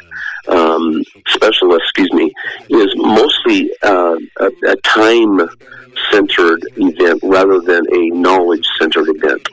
um, 0.48 1.02
specialist, 1.28 1.82
excuse 1.82 2.12
me, 2.12 2.32
is 2.70 2.92
mostly 2.96 3.70
uh, 3.82 4.16
a, 4.40 4.50
a 4.66 4.76
time 4.82 5.40
centered 6.10 6.60
event 6.76 7.20
rather 7.22 7.60
than 7.60 7.82
a 7.92 8.08
knowledge 8.10 8.66
centered 8.78 9.08
event. 9.08 9.46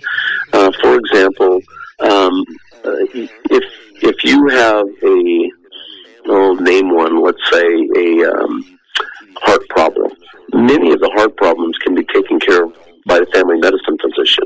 Uh, 0.53 0.72
for 0.81 0.96
example, 0.96 1.62
um, 2.00 2.43
uh, 2.86 3.05
if 3.51 3.63
if 4.01 4.24
you 4.24 4.48
have 4.48 4.86
a 5.03 5.50
name 6.62 6.93
one, 6.96 7.22
let's 7.22 7.51
say 7.51 7.65
a 7.98 8.31
um, 8.31 8.77
heart 9.41 9.67
problem, 9.69 10.12
many 10.53 10.91
of 10.93 11.00
the 11.00 11.12
heart 11.15 11.36
problems 11.38 11.77
can 11.79 11.96
be 11.96 12.03
taken 12.05 12.39
care 12.39 12.63
of 12.65 12.74
by 13.05 13.19
the 13.19 13.25
family 13.27 13.58
medicine 13.58 13.98
physician. 14.01 14.46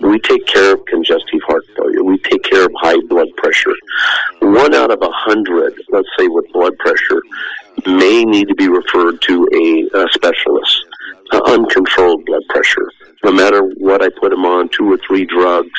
We 0.00 0.18
take 0.20 0.46
care 0.46 0.74
of 0.74 0.84
congestive 0.86 1.40
heart 1.46 1.64
failure. 1.76 2.02
We 2.02 2.18
take 2.18 2.42
care 2.44 2.64
of 2.64 2.72
high 2.76 3.00
blood 3.08 3.28
pressure. 3.36 3.74
One 4.40 4.74
out 4.74 4.90
of 4.90 5.02
a 5.02 5.10
hundred, 5.12 5.74
let's 5.90 6.08
say 6.18 6.26
with 6.28 6.46
blood 6.52 6.76
pressure, 6.78 7.22
may 7.86 8.24
need 8.24 8.48
to 8.48 8.54
be 8.54 8.68
referred 8.68 9.20
to 9.22 9.48
a, 9.52 9.98
a 9.98 10.08
specialist. 10.12 10.84
Uh, 11.32 11.40
uncontrolled 11.46 12.24
blood 12.24 12.42
pressure. 12.48 12.90
No 13.22 13.30
matter 13.30 13.62
what 13.76 14.02
I 14.02 14.08
put 14.20 14.30
them 14.30 14.44
on, 14.44 14.68
two 14.70 14.90
or 14.90 14.98
three 15.06 15.24
drugs, 15.26 15.70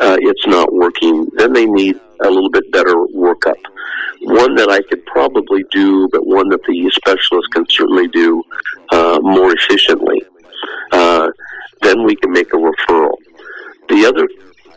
uh, 0.00 0.16
it's 0.20 0.46
not 0.46 0.72
working. 0.72 1.26
Then 1.36 1.52
they 1.52 1.66
need 1.66 1.98
a 2.22 2.30
little 2.30 2.50
bit 2.50 2.70
better 2.70 2.94
workup. 3.14 3.56
One 4.20 4.54
that 4.54 4.70
I 4.70 4.82
could 4.88 5.04
probably 5.06 5.64
do, 5.72 6.08
but 6.12 6.26
one 6.26 6.48
that 6.50 6.60
the 6.68 6.90
specialist 6.94 7.48
can 7.52 7.64
certainly 7.68 8.08
do 8.08 8.42
uh, 8.92 9.18
more 9.22 9.52
efficiently. 9.52 10.22
Uh, 10.92 11.30
then 11.82 12.04
we 12.04 12.14
can 12.16 12.32
make 12.32 12.52
a 12.52 12.56
referral. 12.56 13.16
The 13.88 14.04
other 14.06 14.26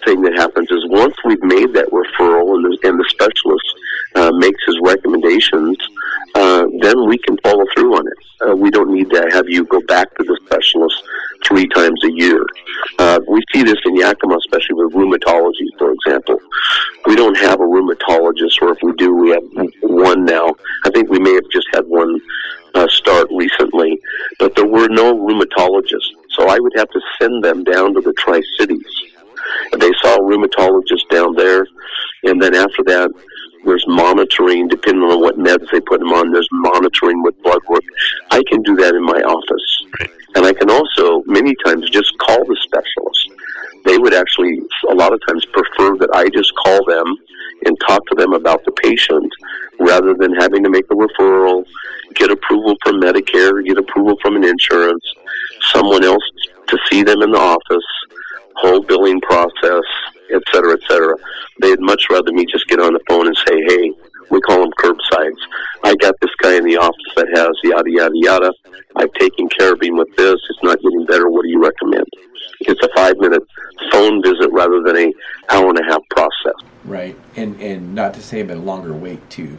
thing 0.05 0.21
that 0.21 0.33
happens 0.35 0.69
is 0.71 0.85
once 0.89 1.15
we've 1.25 1.43
made 1.43 1.73
that 1.73 1.89
referral 1.91 2.55
and 2.55 2.63
the, 2.65 2.77
and 2.87 2.99
the 2.99 3.07
specialist 3.09 3.67
uh, 4.15 4.31
makes 4.37 4.59
his 4.65 4.77
recommendations, 4.83 5.77
uh, 6.35 6.65
then 6.81 7.07
we 7.07 7.17
can 7.17 7.37
follow 7.43 7.63
through 7.75 7.95
on 7.95 8.07
it. 8.07 8.19
Uh, 8.41 8.55
we 8.55 8.69
don't 8.69 8.93
need 8.93 9.09
to 9.09 9.29
have 9.31 9.49
you 9.49 9.65
go 9.65 9.81
back 9.81 10.07
to 10.15 10.23
the 10.23 10.39
specialist 10.45 11.03
three 11.45 11.67
times 11.67 11.99
a 12.05 12.11
year. 12.11 12.45
Uh, 12.97 13.19
we 13.27 13.41
see 13.53 13.63
this 13.63 13.79
in 13.85 13.95
Yakima, 13.95 14.37
especially 14.37 14.75
with 14.75 14.93
rheumatology, 14.93 15.67
for 15.77 15.91
example. 15.91 16.39
We 17.05 17.15
don't 17.15 17.37
have 17.37 17.59
a 17.59 17.63
rheumatologist, 17.63 18.61
or 18.61 18.73
if 18.73 18.79
we 18.81 18.93
do, 18.93 19.15
we 19.15 19.31
have 19.31 19.43
one 19.81 20.25
now. 20.25 20.55
I 20.85 20.91
think 20.91 21.09
we 21.09 21.19
may 21.19 21.33
have 21.33 21.49
just 21.51 21.67
had 21.73 21.85
one 21.85 22.19
uh, 22.75 22.87
start 22.87 23.27
recently, 23.31 23.99
but 24.37 24.55
there 24.55 24.67
were 24.67 24.87
no 24.87 25.15
rheumatologists. 25.15 26.13
So 26.37 26.47
I 26.47 26.59
would 26.59 26.73
have 26.77 26.89
to 26.91 27.01
send 27.19 27.43
them 27.43 27.63
down 27.63 27.93
to 27.95 28.01
the 28.01 28.13
Tri 28.13 28.41
Cities 28.57 28.98
they 29.77 29.91
saw 30.01 30.15
a 30.15 30.21
rheumatologist 30.21 31.07
down 31.09 31.35
there, 31.35 31.67
and 32.23 32.41
then 32.41 32.55
after 32.55 32.83
that, 32.85 33.11
there's 33.65 33.85
monitoring, 33.87 34.67
depending 34.67 35.03
on 35.03 35.19
what 35.19 35.37
meds 35.37 35.69
they 35.71 35.81
put 35.81 35.99
them 35.99 36.13
on. 36.13 36.31
There's 36.31 36.47
monitoring 36.51 37.21
with 37.23 37.41
blood 37.43 37.61
work. 37.67 37.83
I 38.31 38.41
can 38.47 38.61
do 38.63 38.75
that 38.77 38.95
in 38.95 39.03
my 39.03 39.21
office, 39.21 39.85
right. 39.99 40.09
and 40.35 40.45
I 40.45 40.53
can 40.53 40.69
also 40.69 41.23
many 41.25 41.53
times 41.65 41.89
just 41.89 42.17
call 42.19 42.39
the 42.45 42.57
specialist. 42.63 43.31
They 43.85 43.97
would 43.97 44.13
actually 44.13 44.59
a 44.89 44.95
lot 44.95 45.13
of 45.13 45.19
times 45.27 45.45
prefer 45.45 45.97
that 45.97 46.09
I 46.13 46.29
just 46.29 46.53
call 46.55 46.85
them 46.85 47.15
and 47.65 47.77
talk 47.87 48.05
to 48.07 48.15
them 48.15 48.33
about 48.33 48.63
the 48.65 48.71
patient 48.71 49.31
rather 49.79 50.13
than 50.13 50.33
having 50.35 50.63
to 50.63 50.69
make 50.69 50.85
a 50.91 50.95
referral, 50.95 51.65
get 52.15 52.31
approval 52.31 52.75
from 52.83 53.01
Medicare, 53.01 53.65
get 53.65 53.77
approval 53.77 54.15
from 54.21 54.35
an 54.35 54.43
insurance, 54.43 55.03
someone 55.71 56.03
else 56.03 56.23
to 56.67 56.77
see 56.89 57.03
them 57.03 57.21
in 57.21 57.31
the 57.31 57.39
office, 57.39 57.85
whole 58.61 58.81
billing 58.81 59.21
process, 59.21 59.83
et 60.31 60.41
cetera, 60.51 60.73
et 60.73 60.83
cetera. 60.87 61.15
They'd 61.61 61.79
much 61.79 62.03
rather 62.09 62.31
me 62.31 62.45
just 62.45 62.67
get 62.67 62.79
on 62.79 62.93
the 62.93 62.99
phone 63.09 63.27
and 63.27 63.37
say, 63.47 63.55
hey, 63.67 63.91
we 64.29 64.39
call 64.41 64.61
them 64.61 64.71
curbsides. 64.77 65.41
I 65.83 65.95
got 65.95 66.15
this 66.21 66.31
guy 66.41 66.55
in 66.55 66.65
the 66.65 66.77
office 66.77 67.13
that 67.15 67.27
has 67.35 67.49
yada, 67.63 67.89
yada, 67.89 68.13
yada. 68.13 68.53
I've 68.95 69.13
taken 69.13 69.47
care 69.49 69.73
of 69.73 69.81
him 69.81 69.97
with 69.97 70.13
this. 70.17 70.35
It's 70.49 70.63
not 70.63 70.77
getting 70.81 71.05
better. 71.05 71.29
What 71.29 71.43
do 71.43 71.49
you 71.49 71.61
recommend? 71.61 72.05
It's 72.61 72.83
a 72.83 72.89
five 72.95 73.17
minute 73.17 73.41
phone 73.91 74.21
visit 74.21 74.51
rather 74.51 74.81
than 74.85 74.97
a 74.97 75.13
hour 75.53 75.69
and 75.69 75.79
a 75.79 75.83
half 75.83 76.01
process. 76.09 76.53
Right. 76.83 77.17
And, 77.35 77.59
and 77.61 77.95
not 77.95 78.13
to 78.15 78.21
say, 78.21 78.43
but 78.43 78.57
a 78.57 78.59
longer 78.59 78.93
wait 78.93 79.27
too. 79.29 79.57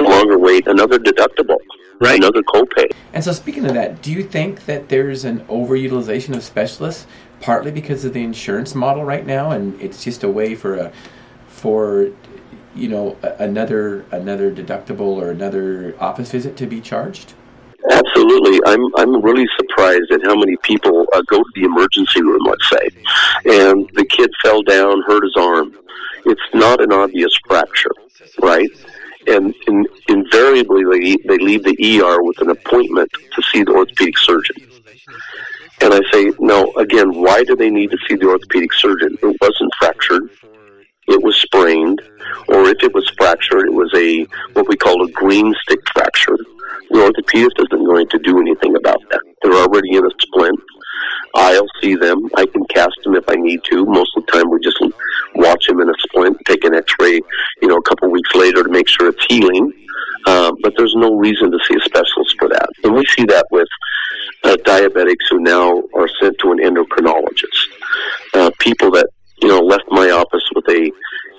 Longer 0.00 0.38
wait, 0.38 0.66
another 0.66 0.98
deductible. 0.98 1.58
Right. 1.98 2.18
Another 2.18 2.42
copay. 2.42 2.90
And 3.14 3.24
so, 3.24 3.32
speaking 3.32 3.64
of 3.64 3.72
that, 3.72 4.02
do 4.02 4.12
you 4.12 4.22
think 4.22 4.66
that 4.66 4.90
there's 4.90 5.24
an 5.24 5.40
overutilization 5.46 6.36
of 6.36 6.42
specialists, 6.42 7.06
partly 7.46 7.70
because 7.70 8.04
of 8.04 8.12
the 8.12 8.24
insurance 8.24 8.74
model 8.74 9.04
right 9.04 9.24
now, 9.24 9.52
and 9.52 9.80
it's 9.80 10.02
just 10.02 10.24
a 10.24 10.28
way 10.28 10.56
for 10.56 10.74
a 10.74 10.92
for 11.46 12.10
you 12.74 12.88
know 12.88 13.16
another 13.38 14.04
another 14.10 14.50
deductible 14.50 15.14
or 15.22 15.30
another 15.30 15.94
office 16.00 16.32
visit 16.32 16.56
to 16.56 16.66
be 16.66 16.80
charged? 16.80 17.34
Absolutely, 17.88 18.58
I'm 18.66 18.84
I'm 18.96 19.22
really 19.22 19.46
surprised 19.56 20.10
at 20.10 20.22
how 20.24 20.34
many 20.34 20.56
people 20.64 21.06
uh, 21.14 21.22
go 21.28 21.38
to 21.38 21.50
the 21.54 21.62
emergency 21.62 22.20
room, 22.20 22.42
let's 22.44 22.68
say, 22.68 22.88
and 23.44 23.88
the 23.94 24.04
kid 24.04 24.28
fell 24.42 24.62
down, 24.62 25.02
hurt 25.02 25.22
his 25.22 25.36
arm. 25.38 25.78
It's 26.24 26.48
not 26.52 26.82
an 26.82 26.92
obvious 26.92 27.30
fracture, 27.46 27.94
right? 28.42 28.70
And 29.28 29.54
in, 29.68 29.86
invariably, 30.08 30.82
they 30.90 31.16
they 31.28 31.38
leave 31.38 31.62
the 31.62 31.76
ER 32.00 32.24
with 32.24 32.40
an 32.40 32.50
appointment 32.50 33.08
to 33.12 33.42
see 33.52 33.62
the 33.62 33.70
orthopedic 33.70 34.18
surgeon. 34.18 34.56
And 35.80 35.92
I 35.92 36.00
say, 36.12 36.32
no, 36.38 36.72
again, 36.76 37.12
why 37.12 37.44
do 37.44 37.54
they 37.54 37.70
need 37.70 37.90
to 37.90 37.98
see 38.08 38.14
the 38.16 38.28
orthopedic 38.28 38.72
surgeon? 38.72 39.16
It 39.22 39.36
wasn't 39.40 39.70
fractured 39.78 40.30
it 41.08 41.22
was 41.22 41.36
sprained, 41.40 42.02
or 42.48 42.68
if 42.68 42.82
it 42.82 42.92
was 42.92 43.10
fractured, 43.16 43.66
it 43.66 43.72
was 43.72 43.92
a 43.94 44.26
what 44.54 44.68
we 44.68 44.76
call 44.76 45.04
a 45.04 45.10
green 45.10 45.54
stick 45.62 45.80
fracture. 45.94 46.36
The 46.90 46.98
orthopedist 46.98 47.58
isn't 47.58 47.86
going 47.86 48.08
to 48.08 48.18
do 48.18 48.38
anything 48.40 48.76
about 48.76 49.00
that. 49.10 49.20
They're 49.42 49.54
already 49.54 49.96
in 49.96 50.04
a 50.04 50.10
splint. 50.20 50.58
I'll 51.34 51.66
see 51.80 51.94
them. 51.94 52.28
I 52.36 52.46
can 52.46 52.64
cast 52.66 52.96
them 53.04 53.14
if 53.14 53.24
I 53.28 53.34
need 53.34 53.60
to. 53.70 53.84
Most 53.84 54.10
of 54.16 54.24
the 54.26 54.32
time, 54.32 54.50
we 54.50 54.58
just 54.60 54.78
watch 55.34 55.66
them 55.66 55.80
in 55.80 55.88
a 55.88 55.94
splint, 55.98 56.38
take 56.46 56.64
an 56.64 56.74
X-ray, 56.74 57.20
you 57.60 57.68
know, 57.68 57.76
a 57.76 57.82
couple 57.82 58.10
weeks 58.10 58.34
later 58.34 58.62
to 58.62 58.70
make 58.70 58.88
sure 58.88 59.08
it's 59.08 59.26
healing. 59.28 59.72
Uh, 60.26 60.52
but 60.62 60.74
there's 60.76 60.94
no 60.96 61.14
reason 61.14 61.50
to 61.50 61.58
see 61.68 61.76
a 61.76 61.80
specialist 61.80 62.36
for 62.38 62.48
that, 62.48 62.68
and 62.84 62.94
we 62.94 63.04
see 63.06 63.24
that 63.24 63.46
with 63.50 63.68
uh, 64.44 64.56
diabetics 64.64 65.24
who 65.30 65.38
now 65.40 65.82
are 65.94 66.08
sent 66.20 66.36
to 66.38 66.52
an 66.52 66.58
endocrinologist. 66.58 67.68
Uh, 68.34 68.50
people 68.58 68.90
that 68.90 69.08
you 69.42 69.48
know, 69.48 69.60
left 69.60 69.84
my 69.88 70.10
office 70.10 70.42
with 70.54 70.64
a 70.68 70.90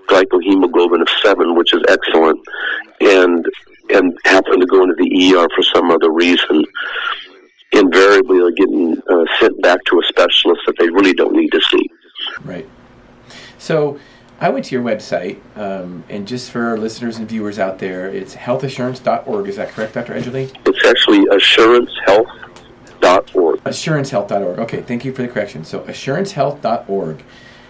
glycohemoglobin 0.07 1.01
of 1.01 1.09
seven, 1.23 1.55
which 1.55 1.73
is 1.73 1.81
excellent, 1.89 2.39
and 3.01 3.45
and 3.89 4.17
happened 4.25 4.59
to 4.61 4.67
go 4.67 4.83
into 4.83 4.95
the 4.97 5.35
ER 5.35 5.47
for 5.55 5.63
some 5.63 5.91
other 5.91 6.11
reason. 6.11 6.63
Invariably, 7.71 8.39
they're 8.39 8.51
getting 8.51 9.01
uh, 9.09 9.25
sent 9.39 9.61
back 9.61 9.79
to 9.85 9.99
a 9.99 10.03
specialist 10.07 10.61
that 10.65 10.75
they 10.79 10.89
really 10.89 11.13
don't 11.13 11.33
need 11.33 11.49
to 11.49 11.61
see. 11.61 11.89
Right. 12.43 12.67
So. 13.57 13.99
I 14.39 14.49
went 14.49 14.65
to 14.65 14.75
your 14.75 14.83
website, 14.83 15.39
um, 15.55 16.03
and 16.09 16.27
just 16.27 16.51
for 16.51 16.67
our 16.67 16.77
listeners 16.77 17.17
and 17.17 17.27
viewers 17.27 17.57
out 17.57 17.79
there, 17.79 18.07
it's 18.07 18.35
healthassurance.org. 18.35 19.47
Is 19.47 19.55
that 19.55 19.69
correct, 19.69 19.95
Dr. 19.95 20.13
Edgerly? 20.13 20.55
It's 20.65 20.85
actually 20.85 21.25
assurancehealth.org. 21.25 23.63
Assurancehealth.org. 23.63 24.59
Okay, 24.59 24.83
thank 24.83 25.03
you 25.03 25.11
for 25.11 25.23
the 25.23 25.27
correction. 25.27 25.65
So, 25.65 25.79
assurancehealth.org. 25.81 27.23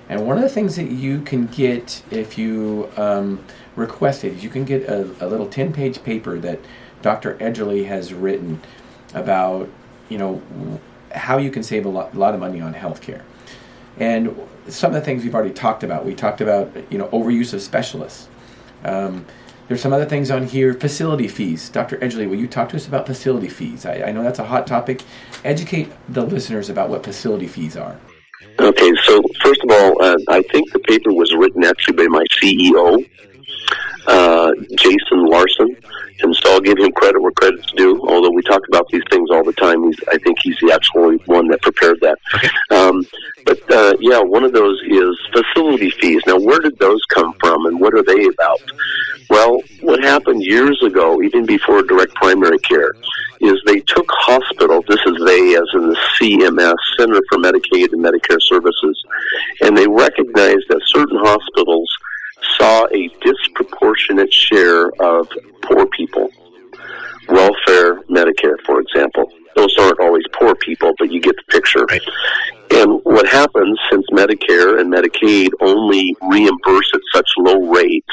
And 0.10 0.28
one 0.28 0.36
of 0.36 0.44
the 0.44 0.50
things 0.50 0.76
that 0.76 0.92
you 0.92 1.22
can 1.22 1.46
get 1.48 2.04
if 2.12 2.38
you 2.38 2.92
um, 2.98 3.46
request 3.78 4.26
it 4.26 4.34
is 4.34 4.44
you 4.44 4.50
can 4.50 4.66
get 4.66 4.90
a, 4.90 5.04
a 5.22 5.28
little 5.28 5.48
10 5.48 5.72
page 5.72 6.04
paper 6.04 6.38
that 6.40 6.60
Dr. 7.02 7.36
Edgerly 7.36 7.88
has 7.88 8.14
written 8.14 8.60
about, 9.14 9.70
you 10.10 10.18
know, 10.18 10.42
how 11.14 11.38
you 11.38 11.50
can 11.50 11.64
save 11.64 11.86
a 11.86 11.90
lot, 11.90 12.14
a 12.14 12.20
lot 12.20 12.34
of 12.34 12.42
money 12.42 12.60
on 12.60 12.74
healthcare. 12.74 13.22
And 14.00 14.36
some 14.68 14.94
of 14.94 14.96
the 14.96 15.02
things 15.02 15.24
we've 15.24 15.34
already 15.34 15.54
talked 15.54 15.84
about. 15.84 16.06
We 16.06 16.14
talked 16.14 16.42
about, 16.42 16.72
you 16.92 16.98
know, 16.98 17.08
overuse 17.08 17.54
of 17.54 17.62
specialists. 17.62 18.28
Um, 18.84 19.26
there's 19.68 19.82
some 19.82 19.92
other 19.92 20.06
things 20.06 20.32
on 20.32 20.46
here. 20.46 20.74
Facility 20.74 21.28
fees. 21.28 21.70
Dr. 21.70 21.98
Edgerly, 21.98 22.30
will 22.30 22.38
you 22.38 22.48
talk 22.48 22.70
to 22.70 22.78
us 22.78 22.88
about 22.88 23.06
facility 23.06 23.50
fees? 23.50 23.86
I, 23.86 24.04
I 24.04 24.12
know 24.12 24.24
that's 24.24 24.40
a 24.40 24.46
hot 24.46 24.66
topic. 24.66 25.04
Educate 25.44 25.92
the 26.08 26.26
listeners 26.26 26.70
about 26.70 26.90
what 26.90 27.04
facility 27.04 27.48
fees 27.48 27.76
are. 27.76 28.00
Okay, 28.60 28.92
so 29.04 29.22
first 29.44 29.62
of 29.64 29.72
all, 29.72 30.02
uh, 30.02 30.18
I 30.30 30.42
think 30.44 30.72
the 30.72 30.80
paper 30.80 31.12
was 31.12 31.34
written 31.36 31.64
actually 31.64 31.96
by 31.96 32.08
my 32.08 32.24
CEO, 32.42 33.10
uh, 34.08 34.52
Jason 34.78 35.26
Larson, 35.26 35.76
and 36.20 36.36
so 36.36 36.54
I'll 36.54 36.62
give 36.62 36.78
him 36.78 36.92
credit 36.92 37.22
where 37.22 37.32
credit's 37.32 37.72
due. 37.74 38.00
Although 38.08 38.32
we 38.32 38.42
talk 38.44 38.62
about 38.68 38.88
these 38.90 39.04
things 39.10 39.30
all 39.32 39.44
the 39.44 39.54
time, 39.54 39.84
he's, 39.84 40.00
I 40.12 40.18
think 40.18 40.38
he's 40.42 40.58
the 40.62 40.72
actual 40.74 41.18
one 41.26 41.48
that 41.50 41.62
prepared 41.62 42.00
that. 42.02 42.18
Okay. 42.36 42.50
Um, 42.72 43.06
but 43.46 43.72
uh, 43.72 43.96
yeah, 44.00 44.20
one 44.20 44.44
of 44.44 44.54
those 44.54 44.82
is 44.88 45.18
facility 45.32 45.90
fees. 45.90 46.22
Now, 46.28 46.38
where 46.38 46.60
did 46.60 46.78
those 46.80 47.00
come 47.10 47.34
from, 47.40 47.66
and 47.66 47.80
what 47.80 47.94
are 47.94 48.04
they 48.04 48.26
about? 48.26 48.62
Well, 49.30 49.62
what 49.82 50.04
happened 50.04 50.44
years 50.44 50.82
ago, 50.84 51.22
even 51.22 51.46
before 51.46 51.84
direct 51.84 52.14
primary 52.16 52.60
care, 52.60 52.94
is 53.42 53.62
they 53.66 53.82
took 53.82 54.06
hospitals, 54.10 54.86
this 54.88 55.00
is 55.06 55.16
they 55.26 55.56
as 55.56 55.70
in 55.74 55.90
the 55.90 55.98
CMS, 56.16 56.76
Center 56.98 57.20
for 57.30 57.38
Medicaid 57.38 57.92
and 57.94 58.04
Medicare 58.04 58.42
Services, 58.42 59.04
and 59.62 59.78
they 59.78 59.88
recognized 59.88 60.66
that 60.70 60.82
certain 60.86 61.18
hospitals 61.20 61.90
saw 62.58 62.86
a 62.94 63.10
disproportionate 63.22 64.34
share 64.34 64.90
of 65.02 65.28
poor 65.64 65.86
people. 65.88 66.30
Welfare, 67.30 68.02
Medicare, 68.04 68.58
for 68.66 68.80
example. 68.80 69.32
Those 69.56 69.76
aren't 69.80 70.00
always 70.00 70.24
poor 70.40 70.56
people, 70.56 70.94
but 71.00 71.12
you 71.12 71.20
get 71.20 71.36
the 71.36 71.52
picture. 71.52 71.86
Right. 71.86 72.02
And 72.72 73.00
what 73.04 73.28
happens 73.28 73.80
since 73.90 74.06
Medicare 74.12 74.80
and 74.80 74.94
Medicaid 74.94 75.50
only 75.62 76.16
reimburse 76.22 76.92
at 76.94 77.02
such 77.14 77.28
low 77.38 77.68
rates, 77.72 78.06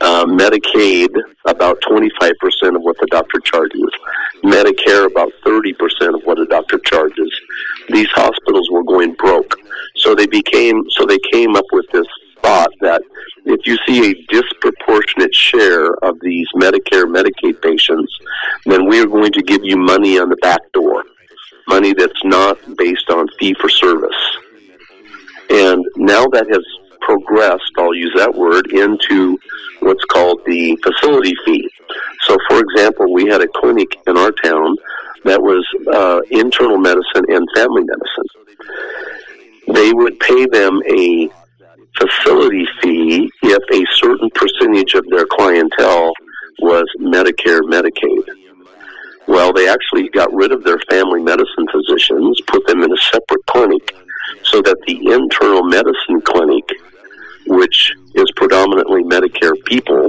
uh, 0.00 0.24
Medicaid 0.24 1.08
about 1.44 1.80
25% 1.82 2.30
of 2.74 2.82
what 2.82 2.96
the 2.98 3.06
doctor 3.10 3.38
charges, 3.40 3.90
Medicare 4.44 5.06
about 5.06 5.30
30% 5.44 6.14
of 6.14 6.22
what 6.24 6.38
a 6.38 6.46
doctor 6.46 6.78
charges. 6.78 7.30
These 7.88 8.08
hospitals 8.10 8.68
were 8.70 8.84
going 8.84 9.14
broke. 9.14 9.56
So 9.96 10.14
they 10.14 10.26
became, 10.26 10.84
so 10.90 11.04
they 11.04 11.18
came 11.32 11.56
up 11.56 11.64
with 11.72 11.86
this 11.92 12.06
thought 12.42 12.70
that 12.80 13.02
if 13.46 13.64
you 13.64 13.76
see 13.86 14.10
a 14.10 14.14
disproportionate 14.32 15.34
share 15.34 15.94
of 16.02 16.18
these 16.20 16.46
Medicare, 16.56 17.04
Medicaid 17.04 17.62
patients, 17.62 18.12
then 18.64 18.88
we 18.88 19.00
are 19.00 19.06
going 19.06 19.32
to 19.32 19.42
give 19.42 19.64
you 19.64 19.76
money 19.76 20.18
on 20.18 20.28
the 20.28 20.36
back 20.36 20.60
door. 20.72 21.04
Money 21.68 21.94
that's 21.94 22.24
not 22.24 22.58
based 22.76 23.08
on 23.10 23.26
fee 23.38 23.54
for 23.60 23.68
service. 23.68 24.36
And 25.48 25.84
now 25.96 26.26
that 26.32 26.46
has 26.50 26.64
progressed, 27.00 27.70
I'll 27.78 27.94
use 27.94 28.12
that 28.16 28.34
word, 28.34 28.72
into 28.72 29.38
what's 29.80 30.04
called 30.06 30.40
the 30.44 30.76
facility 30.82 31.34
fee. 31.44 31.70
So, 32.22 32.36
for 32.48 32.58
example, 32.58 33.12
we 33.12 33.26
had 33.26 33.42
a 33.42 33.48
clinic 33.54 33.88
in 34.08 34.16
our 34.16 34.32
town 34.32 34.76
that 35.24 35.40
was 35.40 35.64
uh, 35.92 36.20
internal 36.30 36.78
medicine 36.78 37.24
and 37.28 37.46
family 37.54 37.84
medicine. 37.84 38.26
They 39.72 39.92
would 39.92 40.18
pay 40.18 40.46
them 40.46 40.80
a 40.88 41.30
facility 41.98 42.66
fee 42.82 43.30
if 43.42 43.62
a 43.72 43.84
certain 43.96 44.30
percentage 44.34 44.94
of 44.94 45.04
their 45.10 45.26
clientele 45.26 46.12
was 46.60 46.84
Medicare, 47.00 47.60
Medicaid. 47.60 48.24
Well, 49.28 49.52
they 49.52 49.68
actually 49.68 50.08
got 50.10 50.32
rid 50.32 50.52
of 50.52 50.62
their 50.64 50.78
family 50.88 51.20
medicine 51.20 51.66
physicians, 51.72 52.40
put 52.46 52.66
them 52.66 52.82
in 52.82 52.92
a 52.92 52.96
separate 52.96 53.44
clinic, 53.46 53.94
so 54.44 54.62
that 54.62 54.76
the 54.86 55.12
internal 55.12 55.64
medicine 55.64 56.20
clinic, 56.24 56.64
which 57.46 57.92
is 58.14 58.26
predominantly 58.36 59.02
Medicare 59.02 59.56
people, 59.64 60.08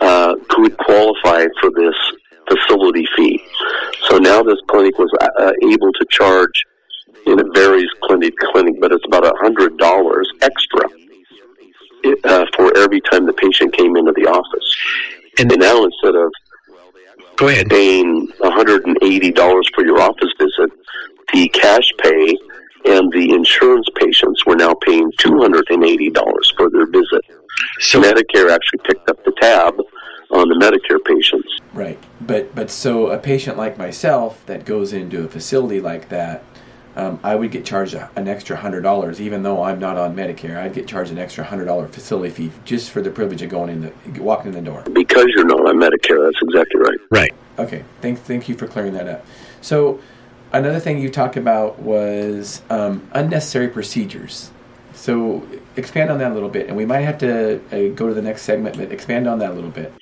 uh, 0.00 0.34
could 0.48 0.76
qualify 0.78 1.46
for 1.60 1.70
this 1.74 1.94
facility 2.48 3.06
fee. 3.16 3.42
So 4.08 4.18
now 4.18 4.42
this 4.42 4.58
clinic 4.68 4.98
was 4.98 5.10
uh, 5.20 5.52
able 5.62 5.92
to 5.92 6.06
charge, 6.10 6.64
and 7.24 7.40
it 7.40 7.46
varies 7.54 7.88
clinic 8.02 8.34
clinic, 8.52 8.74
but 8.80 8.92
it's 8.92 9.04
about 9.06 9.26
a 9.26 9.32
hundred 9.40 9.78
dollars 9.78 10.30
extra 10.42 10.88
uh, 12.24 12.46
for 12.56 12.76
every 12.78 13.00
time 13.00 13.26
the 13.26 13.32
patient 13.32 13.76
came 13.76 13.96
into 13.96 14.12
the 14.12 14.26
office. 14.26 14.76
And, 15.38 15.50
and 15.52 15.60
now 15.60 15.84
instead 15.84 16.14
of 16.14 16.30
go 17.36 17.48
ahead 17.48 17.68
paying 17.68 18.28
$180 18.40 19.74
for 19.74 19.84
your 19.84 20.00
office 20.00 20.32
visit, 20.38 20.70
the 21.32 21.48
cash 21.48 21.88
pay 22.02 22.36
and 22.86 23.12
the 23.12 23.32
insurance 23.34 23.86
patients 23.96 24.46
were 24.46 24.56
now 24.56 24.72
paying 24.74 25.10
$280 25.18 26.56
for 26.56 26.70
their 26.70 26.86
visit. 26.86 27.22
So 27.80 28.00
Medicare 28.00 28.50
actually 28.50 28.80
picked 28.84 29.08
up 29.10 29.22
the 29.24 29.32
tab 29.40 29.74
on 30.30 30.48
the 30.48 30.54
Medicare 30.54 31.04
patients. 31.04 31.48
Right. 31.72 31.98
But 32.20 32.54
but 32.54 32.70
so 32.70 33.08
a 33.08 33.18
patient 33.18 33.56
like 33.56 33.78
myself 33.78 34.44
that 34.46 34.64
goes 34.64 34.92
into 34.92 35.24
a 35.24 35.28
facility 35.28 35.80
like 35.80 36.08
that, 36.08 36.42
um, 36.96 37.20
I 37.22 37.34
would 37.34 37.50
get 37.50 37.66
charged 37.66 37.94
a, 37.94 38.10
an 38.16 38.26
extra 38.26 38.56
hundred 38.56 38.80
dollars, 38.80 39.20
even 39.20 39.42
though 39.42 39.62
I'm 39.62 39.78
not 39.78 39.98
on 39.98 40.16
Medicare. 40.16 40.56
I'd 40.56 40.72
get 40.72 40.88
charged 40.88 41.12
an 41.12 41.18
extra 41.18 41.44
hundred 41.44 41.66
dollar 41.66 41.86
facility 41.88 42.32
fee 42.32 42.52
just 42.64 42.90
for 42.90 43.02
the 43.02 43.10
privilege 43.10 43.42
of 43.42 43.50
going 43.50 43.68
in 43.70 43.80
the 43.82 44.22
walking 44.22 44.54
in 44.54 44.64
the 44.64 44.70
door. 44.70 44.82
Because 44.92 45.26
you're 45.28 45.44
not 45.44 45.60
on 45.60 45.76
Medicare, 45.76 46.24
that's 46.24 46.42
exactly 46.42 46.80
right. 46.80 46.98
Right. 47.10 47.34
Okay. 47.58 47.84
Thank 48.00 48.20
thank 48.20 48.48
you 48.48 48.54
for 48.56 48.66
clearing 48.66 48.94
that 48.94 49.06
up. 49.06 49.26
So 49.60 50.00
another 50.52 50.80
thing 50.80 50.98
you 50.98 51.10
talked 51.10 51.36
about 51.36 51.78
was 51.78 52.62
um, 52.70 53.06
unnecessary 53.12 53.68
procedures. 53.68 54.50
So 54.94 55.46
expand 55.76 56.10
on 56.10 56.18
that 56.18 56.32
a 56.32 56.34
little 56.34 56.48
bit, 56.48 56.68
and 56.68 56.76
we 56.76 56.86
might 56.86 57.00
have 57.00 57.18
to 57.18 57.56
uh, 57.70 57.94
go 57.94 58.08
to 58.08 58.14
the 58.14 58.22
next 58.22 58.42
segment, 58.42 58.78
but 58.78 58.90
expand 58.90 59.28
on 59.28 59.38
that 59.40 59.50
a 59.50 59.54
little 59.54 59.70
bit. 59.70 59.92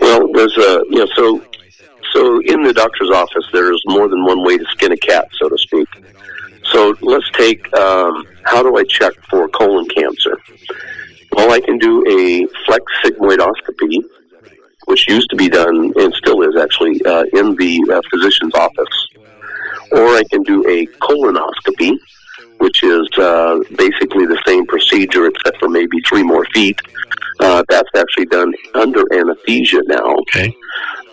Well, 0.00 0.30
there's 0.34 0.56
a 0.58 0.84
you 0.90 0.98
know 0.98 1.06
so 1.16 1.42
so 2.12 2.40
in 2.42 2.62
the 2.62 2.72
doctor's 2.72 3.10
office, 3.10 3.44
there's 3.52 3.82
more 3.86 4.08
than 4.08 4.24
one 4.24 4.42
way 4.44 4.56
to 4.58 4.64
skin 4.66 4.92
a 4.92 4.96
cat, 4.96 5.28
so 5.40 5.48
to 5.48 5.58
speak. 5.58 5.88
So 6.72 6.96
let's 7.00 7.30
take 7.32 7.72
um, 7.76 8.26
how 8.44 8.62
do 8.62 8.76
I 8.76 8.84
check 8.84 9.14
for 9.30 9.48
colon 9.48 9.86
cancer? 9.88 10.38
Well, 11.32 11.52
I 11.52 11.60
can 11.60 11.78
do 11.78 12.04
a 12.08 12.46
flex 12.64 12.84
sigmoidoscopy, 13.04 13.98
which 14.86 15.08
used 15.08 15.28
to 15.30 15.36
be 15.36 15.48
done 15.48 15.92
and 15.96 16.14
still 16.14 16.42
is 16.42 16.56
actually 16.56 17.04
uh, 17.04 17.24
in 17.34 17.54
the 17.56 17.84
uh, 17.92 18.00
physician's 18.10 18.54
office, 18.54 19.08
or 19.92 20.06
I 20.06 20.22
can 20.30 20.42
do 20.42 20.66
a 20.68 20.86
colonoscopy, 20.98 21.98
which 22.58 22.82
is 22.82 23.08
uh, 23.18 23.58
basically 23.76 24.26
the 24.26 24.40
same 24.46 24.66
procedure 24.66 25.26
except 25.26 25.58
for 25.58 25.68
maybe 25.68 26.00
three 26.08 26.22
more 26.22 26.44
feet. 26.54 26.80
Uh, 27.40 27.62
that's 27.68 27.90
actually 27.96 28.26
done 28.26 28.52
under 28.74 29.02
anesthesia 29.12 29.82
now. 29.86 30.14
Okay. 30.20 30.54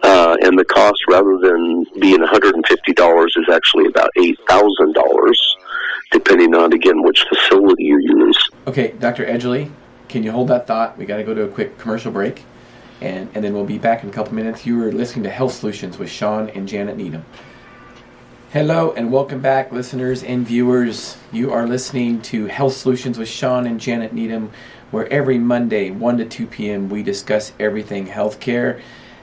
Uh, 0.04 0.36
and 0.42 0.60
the 0.60 0.66
cost, 0.66 1.00
rather 1.10 1.38
than 1.38 1.86
being 2.00 2.20
$150, 2.20 3.28
is 3.28 3.50
actually 3.52 3.86
about 3.86 4.10
$8,000, 4.18 5.34
depending 6.12 6.54
on, 6.54 6.74
again, 6.74 7.02
which 7.04 7.26
facility 7.30 7.86
you 7.86 8.00
use. 8.02 8.50
Okay, 8.68 8.92
Dr. 9.00 9.26
Edgerly, 9.26 9.72
can 10.10 10.24
you 10.24 10.32
hold 10.32 10.50
that 10.50 10.68
thought? 10.68 10.98
We 10.98 11.06
got 11.06 11.18
to 11.18 11.24
go 11.24 11.34
to 11.34 11.44
a 11.44 11.48
quick 11.48 11.78
commercial 11.78 12.12
break, 12.12 12.44
and, 13.00 13.30
and 13.34 13.44
then 13.44 13.54
we'll 13.54 13.64
be 13.64 13.78
back 13.78 14.04
in 14.04 14.10
a 14.10 14.12
couple 14.12 14.34
minutes. 14.34 14.66
You 14.66 14.82
are 14.84 14.92
listening 14.92 15.24
to 15.24 15.30
Health 15.30 15.54
Solutions 15.54 15.98
with 15.98 16.10
Shawn 16.10 16.50
and 16.50 16.68
Janet 16.68 16.98
Needham. 16.98 17.26
Hello 18.54 18.94
and 18.96 19.12
welcome 19.12 19.42
back, 19.42 19.72
listeners 19.72 20.22
and 20.22 20.46
viewers. 20.46 21.18
You 21.32 21.52
are 21.52 21.66
listening 21.66 22.22
to 22.22 22.46
Health 22.46 22.74
Solutions 22.74 23.18
with 23.18 23.28
Shawn 23.28 23.66
and 23.66 23.80
Janet 23.80 24.14
Needham, 24.14 24.52
where 24.92 25.12
every 25.12 25.40
Monday, 25.40 25.90
1 25.90 26.20
to 26.20 26.26
2 26.26 26.46
p.m., 26.46 26.88
we 26.88 27.02
discuss 27.02 27.52
everything 27.60 28.06
healthcare. 28.06 28.80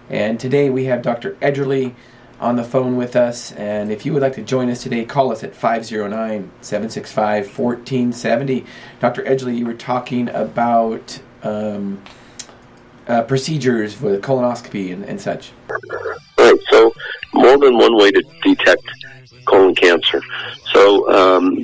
And 0.08 0.40
today 0.40 0.68
we 0.68 0.86
have 0.86 1.02
Dr. 1.02 1.34
Edgerly 1.34 1.94
on 2.40 2.56
the 2.56 2.64
phone 2.64 2.96
with 2.96 3.14
us. 3.14 3.52
And 3.52 3.92
if 3.92 4.04
you 4.04 4.12
would 4.14 4.22
like 4.22 4.34
to 4.34 4.42
join 4.42 4.68
us 4.68 4.82
today, 4.82 5.04
call 5.04 5.30
us 5.30 5.44
at 5.44 5.54
509 5.54 6.50
765 6.60 7.56
1470. 7.56 8.66
Dr. 8.98 9.22
Edgerly, 9.22 9.56
you 9.56 9.64
were 9.64 9.74
talking 9.74 10.28
about 10.30 11.20
um, 11.44 12.02
uh, 13.06 13.22
procedures 13.22 13.94
for 13.94 14.18
colonoscopy 14.18 14.92
and, 14.92 15.04
and 15.04 15.20
such. 15.20 15.52
Right. 16.36 16.58
So, 16.70 16.92
more 17.32 17.58
than 17.58 17.78
one 17.78 17.96
way 17.96 18.10
to 18.10 18.24
detect 18.42 18.82
colon 19.46 19.74
cancer. 19.74 20.20
So 20.72 21.10
um, 21.10 21.54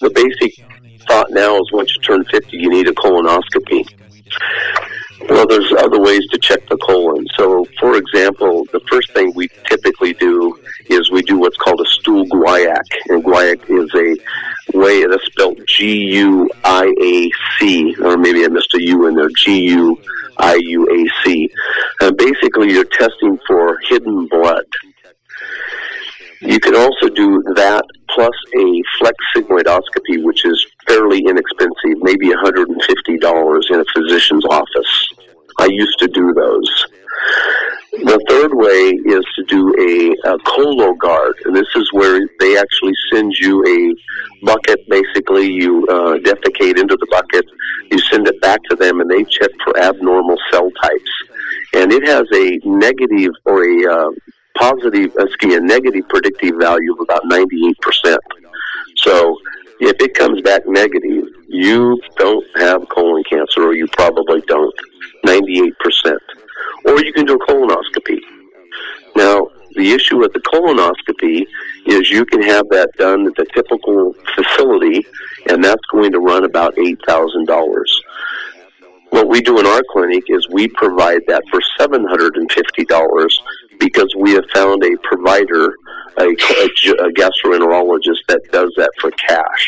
the 0.00 0.10
basic 0.14 0.64
thought 1.06 1.30
now 1.30 1.56
is 1.56 1.72
once 1.72 1.94
you 1.94 2.02
turn 2.02 2.24
50, 2.24 2.56
you 2.56 2.70
need 2.70 2.88
a 2.88 2.92
colonoscopy. 2.92 3.84
Well, 5.28 5.46
there's 5.46 5.72
other 5.78 6.00
ways 6.00 6.26
to 6.32 6.38
check 6.38 6.66
the 6.68 6.76
colon. 6.78 7.26
So, 7.36 7.66
for 7.78 7.96
example, 7.96 8.64
the 8.72 8.80
first 8.90 9.12
thing 9.12 9.32
we 9.34 9.48
typically 9.68 10.14
do 10.14 10.58
is 10.88 11.10
we 11.10 11.22
do 11.22 11.38
what's 11.38 11.56
called 11.58 11.80
a 11.80 11.88
stool 11.88 12.24
guaiac. 12.26 12.84
And 13.08 13.22
guaiac 13.22 13.60
is 13.68 13.90
a 13.94 14.78
way 14.78 15.06
that's 15.06 15.24
spelled 15.26 15.60
G 15.68 16.16
U 16.16 16.48
I 16.64 16.92
A 17.02 17.30
C, 17.58 17.94
or 18.02 18.16
maybe 18.16 18.44
I 18.44 18.48
missed 18.48 18.74
a 18.74 18.82
U 18.82 19.06
in 19.06 19.14
there, 19.14 19.30
G 19.36 19.68
U 19.70 20.00
I 20.38 20.54
U 20.54 20.88
A 20.88 21.24
C. 21.24 21.50
And 22.00 22.16
basically, 22.16 22.72
you're 22.72 22.84
testing 22.84 23.38
for 23.46 23.78
hidden 23.88 24.26
blood. 24.26 24.64
You 26.40 26.58
can 26.58 26.74
also 26.74 27.08
do 27.08 27.42
that 27.54 27.84
plus 28.08 28.30
a 28.56 28.82
flex 28.98 29.16
sigmoidoscopy, 29.36 30.24
which 30.24 30.44
is 30.46 30.66
fairly 30.88 31.18
inexpensive, 31.28 32.00
maybe 32.00 32.28
$150 32.28 33.70
in 33.70 33.80
a 33.80 33.84
physician's 33.94 34.44
office. 34.46 35.08
I 35.58 35.66
used 35.66 35.98
to 35.98 36.08
do 36.08 36.32
those. 36.32 36.86
The 37.92 38.24
third 38.28 38.54
way 38.54 38.94
is 39.12 39.24
to 39.36 39.44
do 39.44 39.68
a, 39.78 40.32
a 40.32 40.38
Cologuard, 40.38 41.34
and 41.44 41.54
this 41.54 41.68
is 41.76 41.92
where 41.92 42.20
they 42.38 42.56
actually 42.56 42.94
send 43.12 43.34
you 43.38 43.62
a 43.66 44.46
bucket. 44.46 44.78
Basically, 44.88 45.46
you 45.46 45.86
uh, 45.88 46.16
defecate 46.18 46.78
into 46.78 46.96
the 46.96 47.06
bucket, 47.10 47.44
you 47.90 47.98
send 47.98 48.26
it 48.28 48.40
back 48.40 48.60
to 48.70 48.76
them, 48.76 49.00
and 49.00 49.10
they 49.10 49.24
check 49.24 49.50
for 49.64 49.78
abnormal 49.78 50.36
cell 50.50 50.70
types. 50.80 51.10
And 51.74 51.92
it 51.92 52.06
has 52.08 52.24
a 52.32 52.58
negative 52.64 53.32
or 53.44 53.64
a 53.64 53.92
uh, 53.92 54.10
positive, 54.56 55.12
uh, 55.18 55.24
excuse 55.24 55.52
me, 55.52 55.56
a 55.56 55.60
negative 55.60 56.08
predictive 56.08 56.54
value 56.58 56.92
of 56.92 57.00
about 57.00 57.22
98%. 57.30 58.18
So 58.96 59.36
if 59.80 59.96
it 60.00 60.14
comes 60.14 60.40
back 60.42 60.62
negative, 60.66 61.24
you 61.48 62.00
don't 62.16 62.44
have 62.56 62.88
colon 62.88 63.22
cancer, 63.24 63.62
or 63.62 63.74
you 63.74 63.86
probably 63.88 64.40
don't. 64.42 64.74
98%. 65.26 65.72
Or 66.86 67.04
you 67.04 67.12
can 67.12 67.26
do 67.26 67.34
a 67.34 67.46
colonoscopy. 67.46 68.18
Now, 69.16 69.48
the 69.74 69.92
issue 69.92 70.18
with 70.18 70.32
the 70.32 70.40
colonoscopy 70.40 71.46
is 71.86 72.10
you 72.10 72.24
can 72.24 72.42
have 72.42 72.68
that 72.70 72.90
done 72.98 73.26
at 73.26 73.34
the 73.36 73.46
typical 73.54 74.14
facility, 74.34 75.06
and 75.48 75.62
that's 75.62 75.84
going 75.92 76.12
to 76.12 76.18
run 76.18 76.44
about 76.44 76.74
$8,000. 76.76 77.84
What 79.10 79.28
we 79.28 79.40
do 79.40 79.58
in 79.58 79.66
our 79.66 79.82
clinic 79.90 80.24
is 80.28 80.48
we 80.50 80.68
provide 80.68 81.22
that 81.26 81.42
for 81.50 81.60
$750 81.78 83.30
because 83.80 84.14
we 84.16 84.32
have 84.32 84.44
found 84.54 84.84
a 84.84 84.96
provider, 85.02 85.74
a, 86.18 86.24
a, 86.24 86.28
a 86.28 87.10
gastroenterologist 87.18 88.22
that 88.28 88.42
does 88.52 88.72
that 88.76 88.92
for 89.00 89.10
cash, 89.12 89.64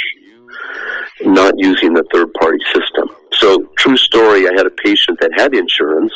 not 1.22 1.54
using 1.56 1.92
the 1.94 2.04
third 2.12 2.32
party 2.34 2.62
system. 2.72 3.08
So, 3.32 3.66
true 3.78 3.96
story, 3.96 4.46
I 4.46 4.52
had 4.54 4.66
a 4.66 4.70
patient 4.70 5.18
that 5.20 5.32
had 5.34 5.54
insurance, 5.54 6.12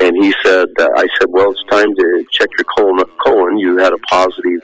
and 0.00 0.12
he 0.22 0.32
said, 0.44 0.68
uh, 0.78 0.88
I 0.96 1.06
said, 1.18 1.28
well, 1.28 1.50
it's 1.50 1.64
time 1.70 1.94
to 1.96 2.24
check 2.30 2.48
your 2.58 2.66
colon. 2.76 3.04
colon. 3.24 3.58
You 3.58 3.78
had 3.78 3.92
a 3.92 3.98
positive 3.98 4.60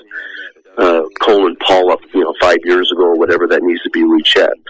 uh, 0.76 1.02
colon 1.20 1.56
polyp, 1.56 2.00
you 2.14 2.22
know, 2.22 2.34
five 2.40 2.58
years 2.64 2.92
ago 2.92 3.02
or 3.02 3.18
whatever 3.18 3.48
that 3.48 3.62
needs 3.62 3.82
to 3.82 3.90
be 3.90 4.04
rechecked. 4.04 4.68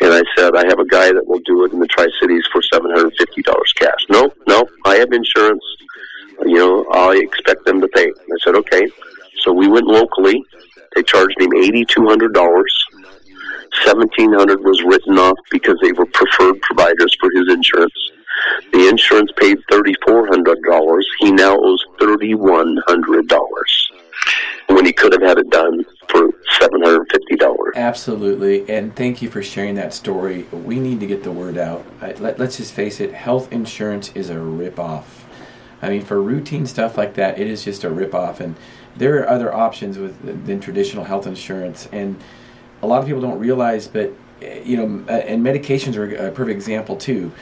And 0.00 0.14
I 0.14 0.22
said, 0.36 0.56
I 0.56 0.64
have 0.66 0.78
a 0.78 0.86
guy 0.86 1.12
that 1.12 1.26
will 1.26 1.42
do 1.44 1.64
it 1.64 1.72
in 1.72 1.80
the 1.80 1.86
Tri 1.86 2.06
Cities 2.20 2.44
for 2.50 2.62
seven 2.72 2.90
hundred 2.92 3.12
fifty 3.18 3.42
dollars 3.42 3.72
cash. 3.74 4.02
No, 4.08 4.32
no, 4.48 4.64
I 4.86 4.96
have 4.96 5.12
insurance. 5.12 5.62
You 6.46 6.56
know, 6.56 6.86
I 6.92 7.16
expect 7.16 7.64
them 7.64 7.80
to 7.80 7.88
pay. 7.88 8.06
I 8.06 8.36
said, 8.42 8.54
okay. 8.56 8.88
So 9.42 9.52
we 9.52 9.68
went 9.68 9.86
locally. 9.86 10.44
They 10.94 11.02
charged 11.02 11.40
him 11.40 11.50
eighty 11.56 11.84
two 11.84 12.06
hundred 12.06 12.34
dollars. 12.34 12.72
Seventeen 13.84 14.32
hundred 14.32 14.60
was 14.60 14.82
written 14.82 15.18
off 15.18 15.38
because 15.50 15.78
they 15.82 15.92
were 15.92 16.06
preferred 16.06 16.60
providers 16.62 17.16
for 17.20 17.30
his 17.34 17.52
insurance. 17.52 18.10
The 18.72 18.88
insurance 18.88 19.30
paid 19.36 19.58
thirty 19.70 19.94
four 20.06 20.26
hundred 20.26 20.58
dollars. 20.62 21.06
He 21.20 21.30
now 21.30 21.56
owes 21.56 21.84
thirty 21.98 22.34
one 22.34 22.76
hundred 22.86 23.28
dollars 23.28 23.90
when 24.68 24.84
he 24.84 24.92
could 24.92 25.12
have 25.12 25.22
had 25.22 25.38
it 25.38 25.50
done 25.50 25.84
for 26.08 26.30
seven 26.58 26.82
hundred 26.82 27.06
fifty 27.10 27.36
dollars. 27.36 27.74
Absolutely, 27.76 28.68
and 28.68 28.94
thank 28.96 29.22
you 29.22 29.30
for 29.30 29.42
sharing 29.42 29.76
that 29.76 29.94
story. 29.94 30.44
We 30.52 30.80
need 30.80 31.00
to 31.00 31.06
get 31.06 31.22
the 31.22 31.32
word 31.32 31.56
out. 31.56 31.84
Let, 32.00 32.40
us 32.40 32.56
just 32.56 32.72
face 32.72 33.00
it: 33.00 33.14
health 33.14 33.52
insurance 33.52 34.10
is 34.14 34.30
a 34.30 34.34
ripoff. 34.34 35.04
I 35.82 35.88
mean, 35.88 36.02
for 36.02 36.20
routine 36.20 36.66
stuff 36.66 36.98
like 36.98 37.14
that, 37.14 37.38
it 37.38 37.46
is 37.46 37.64
just 37.64 37.84
a 37.84 37.90
ripoff, 37.90 38.40
and 38.40 38.56
there 38.96 39.18
are 39.20 39.28
other 39.28 39.52
options 39.52 39.98
with 39.98 40.46
than 40.46 40.60
traditional 40.60 41.04
health 41.04 41.26
insurance. 41.26 41.88
And 41.92 42.20
a 42.82 42.86
lot 42.86 43.00
of 43.00 43.06
people 43.06 43.22
don't 43.22 43.38
realize, 43.38 43.88
but 43.88 44.12
you 44.64 44.76
know, 44.76 45.04
uh, 45.08 45.18
and 45.18 45.44
medications 45.44 45.96
are 45.96 46.28
a 46.28 46.30
perfect 46.30 46.56
example 46.56 46.96
too. 46.96 47.32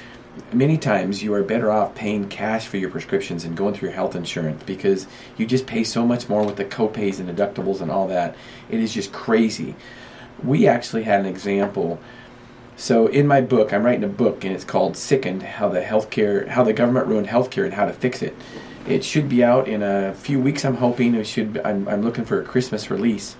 Many 0.52 0.78
times 0.78 1.22
you 1.22 1.34
are 1.34 1.42
better 1.42 1.70
off 1.70 1.94
paying 1.94 2.28
cash 2.28 2.66
for 2.66 2.76
your 2.76 2.90
prescriptions 2.90 3.44
and 3.44 3.56
going 3.56 3.74
through 3.74 3.88
your 3.88 3.96
health 3.96 4.14
insurance 4.14 4.62
because 4.62 5.08
you 5.36 5.46
just 5.46 5.66
pay 5.66 5.82
so 5.82 6.06
much 6.06 6.28
more 6.28 6.44
with 6.44 6.56
the 6.56 6.64
copays 6.64 7.18
and 7.18 7.28
deductibles 7.28 7.80
and 7.80 7.90
all 7.90 8.06
that. 8.08 8.36
It 8.70 8.78
is 8.78 8.94
just 8.94 9.12
crazy. 9.12 9.74
We 10.42 10.68
actually 10.68 11.02
had 11.02 11.20
an 11.20 11.26
example. 11.26 11.98
So 12.78 13.08
in 13.08 13.26
my 13.26 13.40
book, 13.40 13.72
I'm 13.72 13.84
writing 13.84 14.04
a 14.04 14.08
book 14.08 14.44
and 14.44 14.54
it's 14.54 14.64
called 14.64 14.96
Sickened: 14.96 15.42
How 15.42 15.68
the 15.68 15.80
Healthcare, 15.80 16.46
How 16.46 16.62
the 16.62 16.72
Government 16.72 17.08
Ruined 17.08 17.26
Healthcare 17.26 17.64
and 17.64 17.74
How 17.74 17.86
to 17.86 17.92
Fix 17.92 18.22
It. 18.22 18.36
It 18.86 19.04
should 19.04 19.28
be 19.28 19.42
out 19.42 19.66
in 19.66 19.82
a 19.82 20.14
few 20.14 20.40
weeks. 20.40 20.64
I'm 20.64 20.76
hoping 20.76 21.14
it 21.14 21.26
should. 21.26 21.60
I'm, 21.64 21.88
I'm 21.88 22.02
looking 22.02 22.24
for 22.24 22.40
a 22.40 22.44
Christmas 22.44 22.88
release 22.88 23.36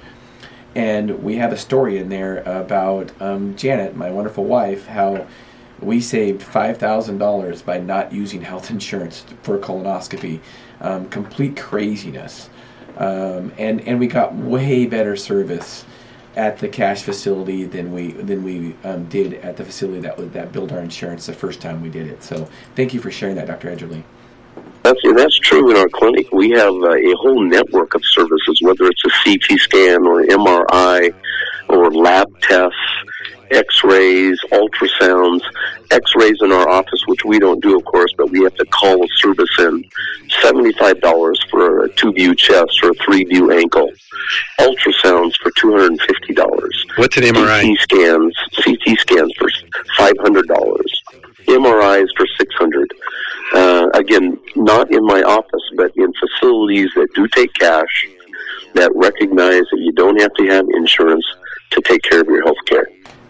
and 0.75 1.23
we 1.23 1.37
have 1.37 1.53
a 1.53 1.57
story 1.57 1.99
in 1.99 2.09
there 2.09 2.39
about 2.41 3.11
um, 3.21 3.57
Janet, 3.57 3.97
my 3.97 4.11
wonderful 4.11 4.45
wife, 4.45 4.87
how 4.87 5.27
we 5.81 6.01
saved 6.01 6.43
five 6.43 6.79
thousand 6.79 7.19
dollars 7.19 7.63
by 7.63 7.79
not 7.79 8.13
using 8.13 8.43
health 8.43 8.71
insurance 8.73 9.25
for 9.43 9.57
a 9.57 9.59
colonoscopy. 9.59 10.41
Um, 10.81 11.09
complete 11.09 11.57
craziness, 11.57 12.51
um, 12.97 13.53
and 13.57 13.81
and 13.83 13.99
we 13.99 14.07
got 14.07 14.35
way 14.35 14.87
better 14.87 15.17
service 15.17 15.85
at 16.39 16.59
the 16.59 16.69
cash 16.69 17.03
facility 17.03 17.65
than 17.65 17.93
we 17.93 18.13
than 18.13 18.45
we 18.45 18.77
um, 18.85 19.05
did 19.09 19.35
at 19.35 19.57
the 19.57 19.65
facility 19.65 20.01
that 20.01 20.33
that 20.33 20.53
billed 20.53 20.71
our 20.71 20.79
insurance 20.79 21.27
the 21.27 21.33
first 21.33 21.61
time 21.61 21.83
we 21.83 21.89
did 21.89 22.07
it. 22.07 22.23
So 22.23 22.49
thank 22.77 22.95
you 22.95 23.01
for 23.01 23.11
sharing 23.11 23.35
that, 23.37 23.49
Dr. 23.49 23.75
Edgerly. 23.75 24.05
That's 24.85 25.01
that's 25.17 25.39
true 25.41 25.71
in 25.73 25.77
our 25.77 25.89
clinic. 25.89 26.31
We 26.33 26.51
have 26.51 26.73
uh, 26.73 26.95
a 26.95 27.13
whole 27.17 27.43
network 27.43 27.95
of 27.97 28.03
services, 28.05 28.61
whether 28.63 28.87
it's 28.87 29.05
a 29.05 29.11
CT 29.25 29.59
scan 29.59 30.07
or 30.07 30.23
MRI 30.23 31.13
or 31.69 31.91
lab 31.91 32.29
tests, 32.41 32.77
X-rays, 33.51 34.39
ultrasounds, 34.53 35.41
X-rays 35.91 36.37
in 36.41 36.53
our 36.53 36.69
office, 36.69 37.03
which 37.07 37.25
we 37.25 37.39
don't 37.39 37.63
do, 37.63 37.77
of 37.77 37.85
course, 37.85 38.13
but 38.17 38.31
we 38.31 38.43
have 38.43 38.55
to 38.55 38.65
call 38.67 39.03
a 39.03 39.09
service 39.17 39.59
in. 39.59 39.85
Seventy-five 40.43 41.01
dollars 41.01 41.41
for 41.51 41.85
a 41.85 41.89
two-view 41.95 42.35
chest 42.35 42.81
or 42.83 42.91
a 42.91 42.95
three-view 43.05 43.51
ankle. 43.51 43.91
Ultrasounds 44.61 45.33
for 45.43 45.51
two 45.57 45.71
hundred 45.71 45.93
and 45.93 46.01
fifty 46.03 46.35
dollars. 46.35 46.85
What's 46.97 47.17
an 47.17 47.25
MRI? 47.25 47.63
CT 47.63 47.79
scans, 47.81 48.35
CT 48.63 48.99
scans 48.99 49.33
for 49.39 49.49
five 49.97 50.15
hundred 50.21 50.47
dollars. 50.49 50.93
MRIs 51.47 52.09
for 52.17 52.27
six 52.37 52.55
hundred. 52.57 52.93
Uh, 53.55 53.89
again, 53.95 54.39
not 54.57 54.93
in 54.93 55.05
my 55.07 55.23
office, 55.23 55.63
but 55.77 55.91
in 55.97 56.13
facilities 56.21 56.91
that 56.95 57.09
do 57.15 57.27
take 57.29 57.53
cash, 57.55 58.07
that 58.75 58.93
recognize 58.95 59.63
that 59.71 59.79
you 59.81 59.93
don't 59.93 60.21
have 60.21 60.33
to 60.35 60.47
have 60.49 60.67
insurance 60.75 61.25
to 61.71 61.81
take 61.83 62.03
care 62.03 62.21
of 62.21 62.27
your 62.27 62.45
health 62.45 62.59
care. 62.67 62.87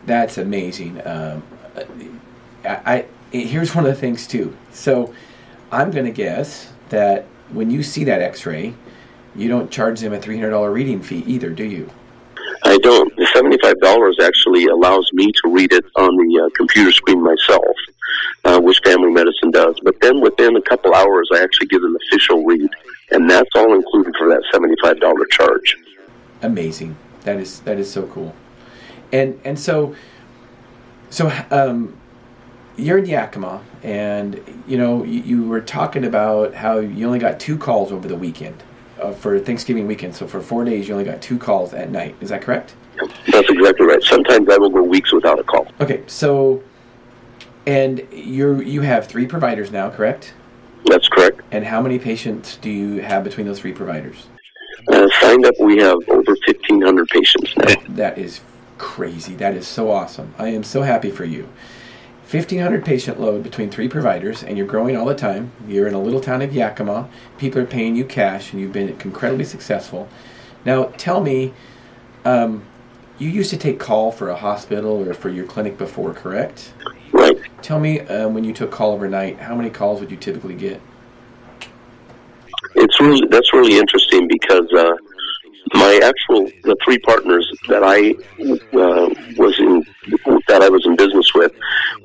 That's 0.08 0.38
amazing. 0.38 1.06
Um, 1.06 1.42
I, 2.64 3.04
I, 3.32 3.36
here's 3.36 3.74
one 3.74 3.84
of 3.84 3.94
the 3.94 4.00
things 4.00 4.26
too. 4.26 4.56
So, 4.72 5.14
I'm 5.70 5.90
going 5.90 6.06
to 6.06 6.10
guess 6.10 6.72
that 6.88 7.26
when 7.50 7.70
you 7.70 7.82
see 7.82 8.04
that 8.04 8.22
X-ray, 8.22 8.74
you 9.36 9.48
don't 9.48 9.70
charge 9.70 10.00
them 10.00 10.12
a 10.12 10.20
three 10.20 10.36
hundred 10.36 10.50
dollar 10.50 10.72
reading 10.72 11.02
fee 11.02 11.22
either, 11.26 11.50
do 11.50 11.64
you? 11.64 11.90
I 12.64 12.78
don't. 12.78 13.14
The 13.16 13.26
seventy-five 13.34 13.78
dollars 13.80 14.18
actually 14.20 14.64
allows 14.64 15.08
me 15.12 15.30
to 15.30 15.52
read 15.52 15.72
it 15.72 15.84
on 15.96 16.16
the 16.16 16.44
uh, 16.44 16.48
computer 16.56 16.90
screen 16.90 17.22
myself 17.22 17.76
uh, 18.44 18.60
which 18.60 18.80
family 18.84 19.10
medicine 19.10 19.50
does. 19.50 19.78
But 19.82 20.00
then 20.00 20.20
within 20.20 20.56
a 20.56 20.62
couple 20.62 20.94
hours, 20.94 21.28
I 21.32 21.42
actually 21.42 21.66
get 21.68 21.82
an 21.82 21.96
official 22.06 22.44
read, 22.44 22.70
and 23.10 23.28
that's 23.28 23.50
all 23.54 23.74
included 23.74 24.14
for 24.18 24.28
that 24.28 24.42
seventy-five 24.52 25.00
dollar 25.00 25.26
charge. 25.26 25.76
Amazing. 26.42 26.96
That 27.22 27.38
is 27.38 27.60
that 27.60 27.78
is 27.78 27.90
so 27.90 28.06
cool. 28.06 28.34
And 29.12 29.40
and 29.44 29.58
so 29.58 29.94
so 31.10 31.32
um, 31.50 31.98
you're 32.76 32.98
in 32.98 33.06
Yakima, 33.06 33.62
and 33.82 34.62
you 34.66 34.76
know 34.76 35.04
you, 35.04 35.20
you, 35.20 35.44
were 35.44 35.60
talking 35.60 36.04
about 36.04 36.54
how 36.54 36.78
you 36.78 37.06
only 37.06 37.18
got 37.18 37.40
two 37.40 37.56
calls 37.56 37.90
over 37.90 38.06
the 38.06 38.16
weekend 38.16 38.62
uh, 39.00 39.12
for 39.12 39.38
Thanksgiving 39.38 39.86
weekend. 39.86 40.14
So 40.14 40.26
for 40.26 40.40
four 40.40 40.64
days, 40.64 40.88
you 40.88 40.94
only 40.94 41.04
got 41.04 41.22
two 41.22 41.38
calls 41.38 41.72
at 41.72 41.90
night. 41.90 42.16
Is 42.20 42.28
that 42.28 42.42
correct? 42.42 42.74
That's 42.96 43.48
exactly 43.48 43.86
right. 43.86 44.02
Sometimes 44.02 44.48
I 44.50 44.58
will 44.58 44.70
go 44.70 44.82
weeks 44.82 45.12
without 45.12 45.38
a 45.38 45.44
call. 45.44 45.66
Okay, 45.80 46.02
so 46.06 46.62
and 47.66 48.06
you 48.12 48.60
you 48.60 48.82
have 48.82 49.06
three 49.06 49.26
providers 49.26 49.70
now, 49.70 49.90
correct? 49.90 50.34
That's 50.86 51.08
correct. 51.08 51.40
And 51.50 51.64
how 51.64 51.80
many 51.80 51.98
patients 51.98 52.56
do 52.56 52.70
you 52.70 53.02
have 53.02 53.24
between 53.24 53.46
those 53.46 53.60
three 53.60 53.72
providers? 53.72 54.26
Uh, 54.90 55.08
signed 55.20 55.44
up, 55.44 55.54
we 55.60 55.78
have 55.78 55.96
over 56.08 56.32
1,500 56.46 57.08
patients 57.08 57.54
now. 57.56 57.74
That 57.90 58.16
is 58.16 58.40
crazy. 58.78 59.34
That 59.34 59.54
is 59.54 59.66
so 59.66 59.90
awesome. 59.90 60.34
I 60.38 60.48
am 60.48 60.64
so 60.64 60.82
happy 60.82 61.10
for 61.10 61.24
you. 61.24 61.48
1,500 62.30 62.84
patient 62.84 63.18
load 63.18 63.42
between 63.42 63.70
three 63.70 63.88
providers, 63.88 64.42
and 64.42 64.58
you're 64.58 64.66
growing 64.66 64.96
all 64.96 65.06
the 65.06 65.14
time. 65.14 65.50
You're 65.66 65.88
in 65.88 65.94
a 65.94 66.02
little 66.02 66.20
town 66.20 66.42
of 66.42 66.52
Yakima. 66.52 67.08
People 67.38 67.62
are 67.62 67.66
paying 67.66 67.96
you 67.96 68.04
cash, 68.04 68.52
and 68.52 68.60
you've 68.60 68.72
been 68.72 68.90
incredibly 68.90 69.44
successful. 69.44 70.08
Now, 70.64 70.92
tell 70.98 71.22
me, 71.22 71.54
um, 72.26 72.64
you 73.18 73.30
used 73.30 73.48
to 73.50 73.56
take 73.56 73.78
call 73.78 74.12
for 74.12 74.28
a 74.28 74.36
hospital 74.36 75.08
or 75.08 75.14
for 75.14 75.30
your 75.30 75.46
clinic 75.46 75.78
before, 75.78 76.12
correct? 76.12 76.74
Right. 77.12 77.38
Tell 77.62 77.80
me, 77.80 78.00
uh, 78.00 78.28
when 78.28 78.44
you 78.44 78.52
took 78.52 78.70
call 78.70 78.92
overnight, 78.92 79.38
how 79.38 79.54
many 79.54 79.70
calls 79.70 80.00
would 80.00 80.10
you 80.10 80.18
typically 80.18 80.54
get? 80.54 80.82
It's 82.74 83.00
really 83.00 83.26
that's 83.28 83.52
really 83.52 83.78
interesting 83.78 84.28
because 84.28 84.70
uh, 84.76 84.92
my 85.74 86.00
actual 86.02 86.50
the 86.64 86.76
three 86.84 86.98
partners 86.98 87.50
that 87.68 87.82
I 87.82 88.10
uh, 88.42 89.08
was 89.36 89.58
in 89.58 89.84
that 90.48 90.62
I 90.62 90.68
was 90.68 90.84
in 90.86 90.96
business 90.96 91.32
with, 91.34 91.52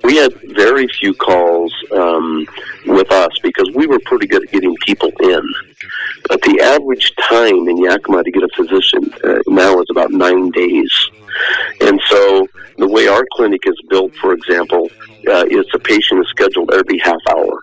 we 0.04 0.18
had 0.18 0.34
very 0.56 0.88
few 1.00 1.14
calls 1.14 1.74
um, 1.92 2.46
with 2.86 3.12
us 3.12 3.32
because 3.42 3.70
we 3.74 3.88
were 3.88 4.00
pretty 4.06 4.28
good 4.28 4.44
at 4.44 4.52
getting 4.52 4.76
people 4.86 5.12
in. 5.22 5.42
But 6.28 6.42
the 6.42 6.60
average 6.62 7.14
time 7.30 7.68
in 7.68 7.78
Yakima 7.78 8.24
to 8.24 8.32
get 8.32 8.44
a 8.44 8.50
physician 8.56 9.14
uh, 9.24 9.40
now 9.48 9.80
is 9.80 9.88
about 9.90 10.12
nine 10.12 10.52
days. 10.52 10.92
And 11.82 12.00
so 12.08 12.48
the 12.78 12.88
way 12.88 13.08
our 13.08 13.26
clinic 13.34 13.62
is 13.66 13.80
built, 13.90 14.14
for 14.16 14.34
example, 14.34 14.90
uh, 15.28 15.46
is 15.50 15.66
the 15.72 15.80
patient 15.80 16.22
is 16.22 16.28
scheduled 16.30 16.74
every 16.74 17.00
half 17.00 17.22
hour. 17.30 17.62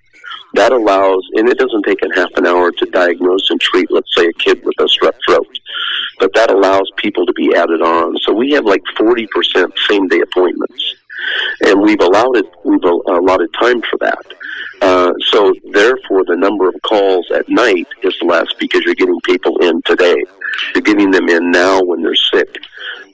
That 0.54 0.72
allows, 0.72 1.22
and 1.34 1.48
it 1.48 1.58
doesn't 1.58 1.84
take 1.84 2.02
a 2.02 2.14
half 2.14 2.30
an 2.36 2.46
hour 2.46 2.72
to 2.72 2.86
diagnose 2.86 3.50
and 3.50 3.60
treat, 3.60 3.90
let's 3.90 4.14
say, 4.16 4.26
a 4.26 4.32
kid 4.32 4.64
with 4.64 4.74
a 4.80 4.84
strep 4.84 5.14
throat, 5.26 5.46
but 6.18 6.34
that 6.34 6.50
allows 6.50 6.90
people 6.96 7.24
to 7.26 7.32
be 7.32 7.54
added 7.54 7.82
on. 7.82 8.16
So 8.22 8.32
we 8.32 8.50
have 8.52 8.64
like 8.64 8.82
40% 8.98 9.26
same 9.88 10.08
day 10.08 10.20
appointments. 10.20 10.96
And 11.66 11.80
we've 11.82 12.00
allowed 12.00 12.36
it, 12.36 12.46
we've 12.64 12.82
allotted 12.82 13.52
time 13.60 13.82
for 13.82 13.98
that. 14.00 14.26
Uh, 14.82 15.12
so 15.30 15.52
therefore, 15.72 16.24
the 16.24 16.36
number 16.36 16.68
of 16.68 16.74
calls 16.82 17.30
at 17.34 17.48
night 17.48 17.86
is 18.02 18.16
less 18.22 18.46
because 18.58 18.80
you're 18.84 18.94
getting 18.94 19.20
people 19.24 19.56
in 19.58 19.80
today. 19.82 20.16
You're 20.74 20.82
getting 20.82 21.10
them 21.10 21.28
in 21.28 21.50
now 21.50 21.82
when 21.82 22.02
they're 22.02 22.14
sick, 22.14 22.48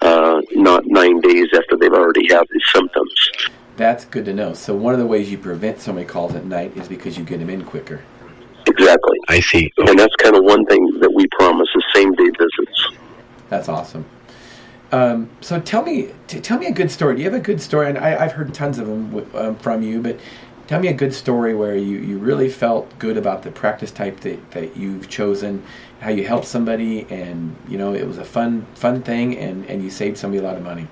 uh, 0.01 0.41
not 0.53 0.85
nine 0.87 1.21
days 1.21 1.49
after 1.55 1.77
they've 1.77 1.93
already 1.93 2.29
had 2.29 2.45
the 2.49 2.61
symptoms. 2.73 3.31
That's 3.77 4.05
good 4.07 4.25
to 4.25 4.33
know. 4.33 4.55
So 4.55 4.75
one 4.75 4.95
of 4.95 5.01
the 5.01 5.07
ways 5.07 5.31
you 5.31 5.39
prevent 5.39 5.81
so 5.81 5.93
many 5.93 6.07
calls 6.07 6.35
at 6.35 6.45
night 6.45 6.77
is 6.77 6.89
because 6.89 7.19
you 7.19 7.25
get 7.25 7.41
them 7.41 7.51
in 7.51 7.65
quicker. 7.65 8.03
Exactly. 8.67 9.19
I 9.29 9.41
see. 9.41 9.71
And 9.77 9.99
that's 9.99 10.15
kind 10.17 10.35
of 10.35 10.45
one 10.45 10.65
thing 10.67 10.99
that 11.01 11.13
we 11.15 11.27
promise 11.39 11.69
is 11.75 11.85
same 11.95 12.13
day 12.13 12.25
visits. 12.25 12.99
That's 13.49 13.69
awesome. 13.69 14.07
Um, 14.93 15.31
so 15.41 15.61
tell 15.61 15.83
me, 15.83 16.11
t- 16.27 16.41
tell 16.41 16.59
me 16.59 16.67
a 16.67 16.73
good 16.73 16.91
story. 16.91 17.17
Do 17.17 17.23
you 17.23 17.31
have 17.31 17.39
a 17.39 17.43
good 17.43 17.61
story? 17.61 17.89
And 17.89 17.99
I, 17.99 18.11
have 18.11 18.33
heard 18.33 18.55
tons 18.55 18.79
of 18.79 18.87
them 18.87 19.11
w- 19.11 19.39
um, 19.39 19.57
from 19.57 19.83
you, 19.83 20.01
but 20.01 20.19
tell 20.67 20.81
me 20.81 20.89
a 20.89 20.93
good 20.93 21.13
story 21.13 21.55
where 21.55 21.77
you, 21.77 21.99
you 21.99 22.19
really 22.19 22.49
felt 22.49 22.99
good 22.99 23.17
about 23.17 23.43
the 23.43 23.51
practice 23.51 23.91
type 23.91 24.21
that, 24.21 24.51
that 24.53 24.77
you've 24.77 25.09
chosen, 25.09 25.65
how 26.01 26.11
you 26.11 26.27
helped 26.27 26.47
somebody, 26.47 27.07
and 27.11 27.57
you 27.69 27.79
know 27.79 27.95
it 27.95 28.07
was 28.07 28.19
a 28.19 28.25
fun 28.25 28.67
fun 28.75 29.03
thing, 29.03 29.37
and, 29.37 29.65
and 29.67 29.83
you 29.83 29.91
saved 29.91 30.19
somebody 30.19 30.39
a 30.39 30.47
lot 30.47 30.57
of 30.57 30.63
money. 30.63 30.87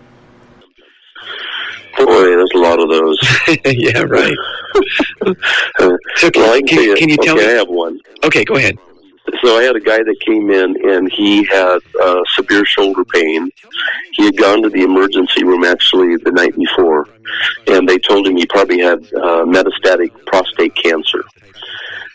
Boy, 1.97 2.25
there's 2.25 2.51
a 2.55 2.59
lot 2.59 2.81
of 2.81 2.89
those. 2.89 3.19
yeah, 3.67 4.01
right. 4.03 4.35
so 6.17 6.31
can, 6.31 6.43
well, 6.43 6.59
can, 6.59 6.67
can, 6.67 6.97
can, 6.97 7.09
you 7.09 7.17
tell 7.19 7.37
okay, 7.37 7.47
me? 7.47 7.53
I 7.53 7.57
have 7.57 7.69
one. 7.69 8.01
Okay, 8.25 8.45
go 8.45 8.57
ahead. 8.57 8.79
So 9.43 9.57
I 9.57 9.63
had 9.63 9.75
a 9.75 9.81
guy 9.81 9.99
that 9.99 10.17
came 10.21 10.51
in 10.51 10.91
and 10.91 11.11
he 11.11 11.45
had 11.45 11.79
uh, 12.03 12.21
severe 12.35 12.65
shoulder 12.67 13.05
pain. 13.07 13.49
He 14.13 14.27
had 14.27 14.37
gone 14.37 14.63
to 14.63 14.69
the 14.69 14.83
emergency 14.83 15.45
room 15.45 15.65
actually 15.65 16.17
the 16.17 16.31
night 16.31 16.55
before, 16.57 17.09
and 17.67 17.89
they 17.89 17.99
told 17.99 18.27
him 18.27 18.37
he 18.37 18.47
probably 18.47 18.81
had 18.81 18.99
uh, 19.15 19.45
metastatic 19.45 20.11
prostate 20.27 20.75
cancer. 20.77 21.25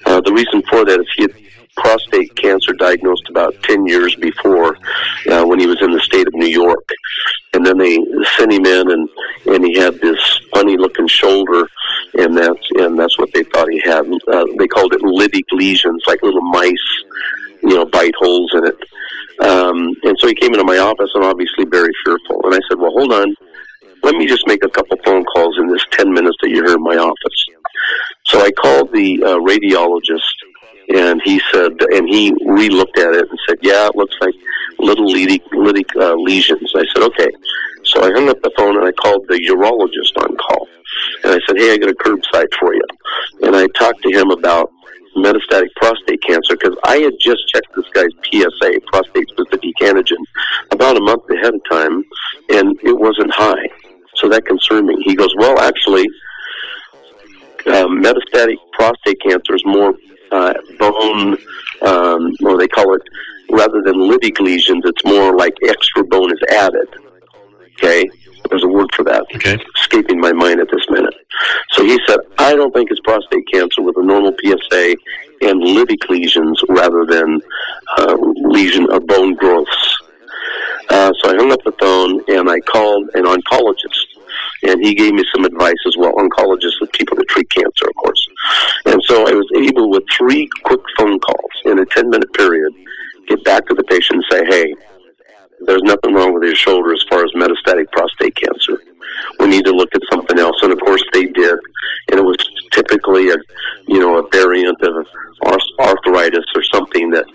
Uh, 0.06 0.22
the 0.22 0.32
reason 0.32 0.62
for 0.70 0.86
that 0.86 1.00
is 1.00 1.08
he 1.16 1.24
had 1.24 1.36
prostate 1.78 2.36
cancer 2.36 2.74
diagnosed 2.74 3.28
about 3.30 3.56
10 3.64 3.86
years 3.86 4.16
before 4.16 4.78
uh, 5.30 5.46
when 5.46 5.60
he 5.60 5.68
was 5.68 5.82
in 5.82 5.92
the 5.92 6.00
state 6.02 6.28
of 6.28 6.34
New 6.34 6.48
York. 6.48 6.88
And 7.54 7.66
then 7.66 7.78
they 7.78 7.98
sent 8.38 8.54
him 8.54 8.66
in 8.66 8.92
and, 8.92 9.10
and 9.48 9.66
he 9.66 9.78
had 9.78 9.96
this 10.02 10.42
funny 10.54 10.78
looking 10.78 11.08
shoulder 11.08 11.68
and 12.16 12.38
that's, 12.38 12.68
and 12.76 12.98
that's 12.98 13.18
what 13.18 13.30
they 13.34 13.44
thought 13.44 13.68
he 13.72 13.82
had. 13.84 14.06
Uh, 14.28 14.46
they 14.58 14.68
called 14.68 14.94
it 14.94 15.02
lytic 15.02 15.46
lesions, 15.52 16.04
like 16.08 16.22
little 16.22 16.42
mice, 16.42 16.74
you 17.64 17.76
know, 17.76 17.86
bite 17.86 18.16
holes 18.20 18.52
in 18.56 18.66
it. 18.66 18.78
Um, 19.42 19.94
and 20.04 20.18
so 20.20 20.28
he 20.28 20.36
came 20.36 20.54
into 20.54 20.66
my 20.66 20.78
office 20.78 21.12
and 21.14 21.24
obviously 21.24 21.66
very 21.66 21.92
fearful. 22.06 22.42
And 22.44 22.54
I 22.54 22.60
said, 22.70 22.78
well, 22.78 22.92
hold 22.92 23.14
on. 23.14 23.34
Let 24.04 24.16
me 24.16 24.28
just 24.28 24.48
make 24.48 24.64
a 24.64 24.70
couple 24.70 24.98
phone 25.04 25.26
calls 25.26 25.58
in 25.60 25.68
this 25.68 25.84
10 25.92 26.12
minutes 26.12 26.38
that 26.42 26.50
you're 26.50 26.66
here 26.66 26.76
in 26.76 26.84
my 26.84 26.96
office. 26.96 27.46
So 28.26 28.42
I 28.42 28.52
called 28.52 28.92
the 28.94 29.22
uh, 29.24 29.38
radiologist 29.40 30.22
and 30.90 31.22
he 31.24 31.40
said, 31.52 31.72
and 31.92 32.08
he 32.10 32.34
re-looked 32.46 32.98
at 32.98 33.14
it 33.14 33.30
and 33.30 33.40
said, 33.48 33.58
yeah, 33.62 33.88
it 33.88 33.96
looks 33.96 34.16
like 34.22 34.34
little 34.80 35.06
lytic, 35.06 35.44
lytic 35.54 35.90
uh, 35.96 36.16
lesions. 36.16 36.72
I 36.76 36.84
said, 36.94 37.04
okay. 37.04 37.30
So 37.84 38.02
I 38.02 38.12
hung 38.12 38.30
up 38.30 38.42
the 38.42 38.52
phone 38.58 38.78
and 38.78 38.88
I 38.88 38.92
called 38.92 39.26
the 39.28 39.38
urologist 39.38 40.18
on 40.22 40.36
call. 40.38 40.68
And 41.24 41.34
I 41.34 41.40
said, 41.46 41.58
hey, 41.58 41.74
I 41.74 41.78
got 41.78 41.90
a 41.90 41.94
curbside 41.94 42.52
for 42.60 42.74
you. 42.74 42.82
And 43.44 43.56
I 43.56 43.68
talked 43.78 44.02
to 44.04 44.10
him 44.10 44.32
about 44.32 44.72
metastatic 45.18 45.70
prostate 45.76 46.22
cancer 46.24 46.56
because 46.56 46.78
I 46.84 46.98
had 46.98 47.14
just 47.20 47.48
checked 47.48 47.70
this 47.76 47.86
guy's 47.94 48.14
PSA, 48.26 48.80
prostate 48.88 49.28
specific 49.30 49.74
antigen, 49.82 50.22
about 50.72 50.98
a 50.98 51.02
month 51.02 51.24
ahead 51.30 51.54
of 51.54 51.62
time, 51.70 52.04
and 52.50 52.78
it 52.84 52.98
wasn't 52.98 53.32
high. 53.34 53.68
So 54.16 54.30
that 54.30 54.46
concerned 54.46 54.88
me. 54.88 54.96
He 55.06 55.16
goes, 55.16 55.34
well, 55.38 55.60
actually, 55.60 56.08
uh, 57.68 57.86
metastatic 57.88 58.58
prostate 58.74 59.22
cancer 59.22 59.56
is 59.56 59.64
more 59.66 59.94
uh, 60.32 60.54
bone, 60.78 61.38
um, 61.82 62.34
or 62.44 62.58
they 62.58 62.68
call 62.68 62.94
it, 62.96 63.02
rather 63.52 63.82
than 63.84 63.96
lytic 63.96 64.40
lesions, 64.40 64.84
it's 64.86 65.04
more 65.06 65.36
like 65.36 65.54
extra 65.68 66.04
bone 66.04 66.32
is 66.32 66.40
added. 66.52 66.88
Okay? 67.78 68.10
There's 68.50 68.64
a 68.64 68.68
word 68.68 68.90
for 68.96 69.04
that. 69.04 69.26
Okay. 69.36 69.58
Escaping 69.78 70.20
my 70.20 70.32
mind 70.32 70.60
at 70.60 70.68
this 70.72 70.86
minute. 70.90 71.14
So 71.72 71.84
he 71.84 72.00
said, 72.08 72.20
I 72.38 72.56
don't 72.56 72.74
think 72.74 72.90
it's 72.92 73.00
prostate 73.02 73.46
cancer 73.52 73.82
with 73.82 73.96
a 73.98 74.04
normal 74.04 74.34
PSA 74.44 74.96
and 75.42 75.62
lytic 75.62 76.10
lesions 76.10 76.60
rather 76.70 77.06
than 77.06 77.40
uh, 77.98 78.16
lesion 78.50 78.90
of 78.92 79.06
bone 79.08 79.36
growths. 79.36 79.98
Uh, 80.90 81.12
so 81.22 81.32
I 81.32 81.36
hung 81.36 81.52
up 81.52 81.64
the 81.64 81.74
phone 81.80 82.22
and 82.28 82.50
I 82.50 82.60
called 82.62 83.10
an 83.14 83.26
oncologist. 83.26 84.09
And 84.64 84.84
he 84.84 84.94
gave 84.94 85.14
me 85.14 85.24
some 85.34 85.46
advice 85.46 85.82
as 85.88 85.96
well. 85.98 86.14
Oncologists 86.14 86.82
are 86.82 86.88
people 86.88 87.16
that 87.18 87.28
treat 87.30 87.50
cancer, 87.50 87.88
of 87.88 87.96
course. 87.96 88.28
And 88.86 89.02
so 89.06 89.28
I 89.28 89.34
was 89.34 89.48
able, 89.56 89.90
with 89.90 90.04
three 90.18 90.50
quick 90.64 90.82
phone 90.98 91.20
calls 91.20 91.52
in 91.66 91.80
a 91.80 91.86
10 91.86 92.10
minute 92.10 92.32
period, 92.34 92.74
get 93.28 93.44
back 93.44 93.66
to 93.68 93.74
the 93.74 93.84
patient 93.84 94.24
and 94.24 94.26
say, 94.30 94.46
hey, 94.50 94.76
there's 95.66 95.84
nothing 95.84 96.14
wrong 96.14 96.34
with 96.34 96.44
your 96.44 96.56
shoulder 96.56 96.94
as 96.94 97.04
far 97.10 97.24
as 97.24 97.32
metastatic 97.36 97.92
prostate 97.92 98.36
cancer. 98.36 98.82
We 99.40 99.48
need 99.48 99.66
to 99.66 99.72
look 99.72 99.94
at 99.94 100.02
something 100.12 100.40
else. 100.40 100.56
And 100.62 100.72
of 100.72 100.80
course 100.80 101.04
they 101.14 101.26
did. 101.26 101.60
And 102.12 102.20
it 102.20 102.24
was 102.24 102.38
typically 102.72 103.30
a, 103.30 103.38
you 103.88 104.00
know, 104.00 104.18
a 104.18 104.28
variant 104.32 104.82
of 104.82 105.08
arthritis 105.80 106.46
or 106.56 106.64
something 106.64 107.10
that 107.12 107.26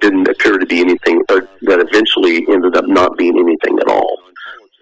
didn't 0.00 0.28
appear 0.28 0.58
to 0.58 0.66
be 0.66 0.80
anything, 0.80 1.22
or 1.30 1.48
that 1.62 1.80
eventually 1.80 2.46
ended 2.52 2.76
up 2.76 2.86
not 2.86 3.16
being 3.16 3.38
anything 3.38 3.78
at 3.78 3.88
all. 3.88 4.18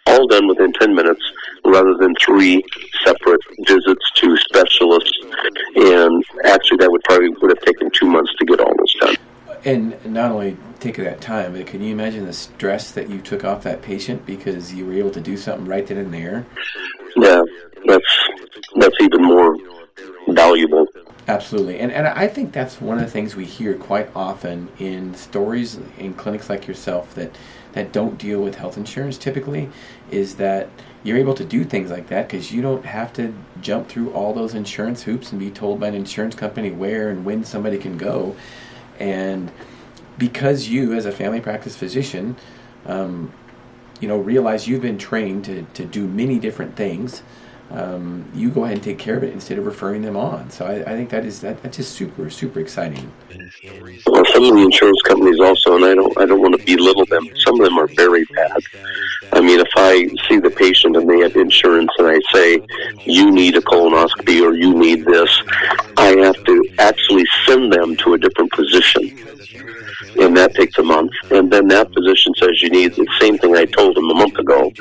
All 0.07 0.27
done 0.27 0.49
within 0.49 0.73
10 0.73 0.95
minutes 0.95 1.23
rather 1.65 1.95
than 1.99 2.15
three 2.25 2.63
separate 3.05 3.41
visits 3.67 4.11
to 4.17 4.37
specialists. 4.37 5.19
And 5.77 6.25
actually 6.45 6.79
that 6.79 6.91
would 6.91 7.03
probably 7.05 7.31
would 7.31 7.51
have 7.51 7.65
taken 7.65 7.91
two 7.91 8.07
months 8.07 8.33
to 8.39 8.45
get 8.45 8.61
all 8.61 8.75
this 8.79 8.95
done. 9.01 9.17
And 9.65 10.05
not 10.05 10.31
only 10.31 10.57
take 10.79 10.97
that 10.97 11.23
time, 11.23 11.55
but 11.55 11.67
can 11.67 11.83
you 11.83 11.93
imagine 11.93 12.27
the 12.27 12.35
stress 12.35 12.91
that 12.93 13.09
you 13.09 13.21
took 13.21 13.45
off 13.45 13.63
that 13.63 13.81
patient 13.81 14.27
because 14.27 14.75
you 14.75 14.85
were 14.85 14.93
able 14.93 15.11
to 15.13 15.21
do 15.21 15.39
something 15.39 15.67
right 15.67 15.87
then 15.87 15.97
and 15.97 16.13
there? 16.13 16.45
Yeah, 17.17 17.41
that's 17.87 18.29
that's 18.77 18.97
even 19.01 19.23
more 19.23 19.57
valuable. 20.29 20.87
Absolutely, 21.27 21.79
and 21.79 21.91
and 21.91 22.07
I 22.07 22.29
think 22.29 22.53
that's 22.53 22.83
one 22.83 22.99
of 22.99 23.05
the 23.05 23.11
things 23.11 23.35
we 23.35 23.47
hear 23.47 23.75
quite 23.75 24.15
often 24.15 24.69
in 24.79 25.15
stories 25.15 25.79
in 25.99 26.13
clinics 26.13 26.51
like 26.51 26.67
yourself 26.67 27.15
that 27.15 27.35
that 27.73 27.93
don't 27.93 28.19
deal 28.19 28.43
with 28.43 28.57
health 28.57 28.77
insurance 28.77 29.17
typically 29.17 29.71
is 30.11 30.35
that 30.35 30.69
you're 31.05 31.19
able 31.19 31.35
to 31.35 31.45
do 31.45 31.65
things 31.65 31.91
like 31.91 32.09
that 32.09 32.27
because 32.27 32.51
you 32.51 32.63
don't 32.63 32.85
have 32.87 33.13
to 33.13 33.33
jump 33.61 33.89
through 33.89 34.11
all 34.13 34.33
those 34.33 34.55
insurance 34.55 35.05
hoops 35.05 35.31
and 35.31 35.39
be 35.39 35.51
told 35.51 35.79
by 35.79 35.89
an 35.89 35.95
insurance 35.95 36.35
company 36.35 36.71
where 36.71 37.11
and 37.11 37.25
when 37.25 37.45
somebody 37.45 37.79
can 37.79 37.97
go 37.97 38.35
and 38.99 39.53
because 40.19 40.69
you, 40.69 40.93
as 40.95 41.07
a 41.07 41.13
family 41.13 41.41
practice 41.41 41.77
physician, 41.77 42.37
um, 42.87 43.33
you 44.01 44.09
know, 44.09 44.19
realize 44.19 44.69
you've 44.69 44.83
been 44.83 44.99
trained 44.99 45.45
to, 45.47 45.63
to 45.75 45.85
do 45.85 46.07
many 46.07 46.39
different 46.39 46.77
things, 46.77 47.23
um, 47.71 48.31
you 48.35 48.51
go 48.51 48.65
ahead 48.65 48.77
and 48.77 48.85
take 48.85 48.99
care 48.99 49.17
of 49.17 49.25
it 49.25 49.33
instead 49.33 49.59
of 49.59 49.67
referring 49.67 50.03
them 50.03 50.17
on. 50.17 50.51
So 50.51 50.67
I, 50.67 50.93
I 50.93 50.95
think 50.97 51.11
that 51.11 51.25
is 51.25 51.41
that, 51.41 51.63
that's 51.63 51.79
just 51.79 51.93
super 51.95 52.29
super 52.31 52.61
exciting. 52.61 53.11
Well, 54.07 54.23
some 54.33 54.45
of 54.45 54.55
the 54.55 54.63
insurance 54.63 55.01
companies 55.03 55.41
also, 55.41 55.77
and 55.77 55.85
I 55.85 55.95
don't 55.95 56.19
I 56.19 56.27
don't 56.27 56.41
want 56.41 56.59
to 56.59 56.65
belittle 56.65 57.07
them. 57.07 57.29
Some 57.45 57.59
of 57.59 57.65
them 57.65 57.79
are 57.79 57.89
very 57.89 58.25
bad. 58.35 58.59
Mean, 59.45 59.61
if 59.61 59.69
I 59.77 60.07
see 60.29 60.39
the 60.39 60.51
patient 60.51 60.97
and 60.97 61.09
they 61.09 61.19
have 61.21 61.37
insurance, 61.37 61.91
and 61.99 62.09
I 62.09 62.19
say 62.33 62.61
you 63.05 63.31
need 63.31 63.57
a 63.57 63.61
colonoscopy 63.61 64.41
or 64.43 64.55
you 64.55 64.75
need 64.75 65.05
this, 65.05 65.31
I 65.97 66.17
have 66.25 66.43
to 66.45 66.65
actually 66.79 67.27
send 67.47 67.73
them 67.73 67.95
to 67.97 68.15
a 68.15 68.19
different 68.19 68.55
physician 68.55 69.25
and 70.17 70.37
that 70.37 70.55
takes 70.55 70.79
a 70.79 70.83
month. 70.83 71.13
And 71.31 71.51
then 71.51 71.69
that 71.69 71.93
physician 71.93 72.33
says 72.39 72.63
you 72.63 72.71
need 72.71 72.95
the 72.95 73.07
same 73.21 73.39
thing 73.39 73.57
I 73.57 73.65
told 73.65 73.97
them 73.97 74.11
a 74.11 74.15
month 74.15 74.39
ago, 74.39 74.73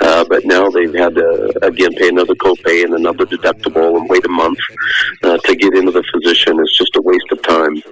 uh, 0.00 0.24
but 0.28 0.44
now 0.44 0.70
they've 0.70 0.94
had 0.94 1.14
to 1.14 1.52
again 1.62 1.92
pay 1.94 2.08
another 2.08 2.34
copay 2.34 2.84
and 2.84 2.94
another 2.94 3.26
deductible 3.26 3.98
and 3.98 4.08
wait 4.08 4.24
a 4.24 4.28
month 4.28 4.58
uh, 5.22 5.38
to 5.38 5.56
get 5.56 5.74
into 5.74 5.92
the 5.92 6.04
physician. 6.12 6.58
It's 6.60 6.76
just 6.76 6.96
a 6.96 7.02
waste 7.02 7.26
of 7.32 7.42
time. 7.42 7.82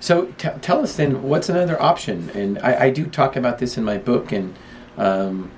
So 0.00 0.26
t- 0.36 0.48
tell 0.60 0.82
us 0.82 0.96
then, 0.96 1.22
what's 1.22 1.48
another 1.48 1.80
option? 1.80 2.30
And 2.34 2.58
I, 2.58 2.84
I, 2.84 2.90
do 2.90 3.06
talk 3.06 3.36
about 3.36 3.58
this 3.58 3.78
in 3.78 3.84
my 3.84 3.96
book, 3.96 4.32
and 4.32 4.54
um, 4.96 5.50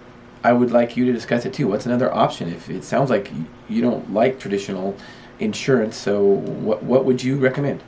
I 0.44 0.52
would 0.52 0.70
like 0.70 0.96
you 0.96 1.04
to 1.06 1.12
discuss 1.12 1.44
it 1.44 1.52
too. 1.52 1.68
What's 1.68 1.86
another 1.86 2.12
option? 2.12 2.48
If 2.48 2.70
it 2.70 2.84
sounds 2.84 3.10
like 3.10 3.30
you 3.68 3.82
don't 3.82 4.12
like 4.12 4.38
traditional 4.38 4.96
insurance, 5.38 5.96
so 5.96 6.22
what 6.22 6.82
what 6.82 7.04
would 7.04 7.22
you 7.22 7.38
recommend? 7.38 7.82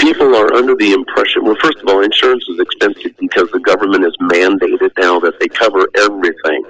people 0.00 0.34
are 0.34 0.52
under 0.54 0.74
the 0.76 0.92
impression 0.92 1.44
well 1.44 1.56
first 1.62 1.76
of 1.78 1.88
all 1.88 2.02
insurance 2.02 2.44
is 2.48 2.58
expensive 2.58 3.14
because 3.18 3.50
the 3.50 3.60
government 3.60 4.02
has 4.02 4.16
mandated 4.22 4.90
now 4.98 5.20
that 5.20 5.38
they 5.38 5.48
cover 5.48 5.86
everything 5.96 6.64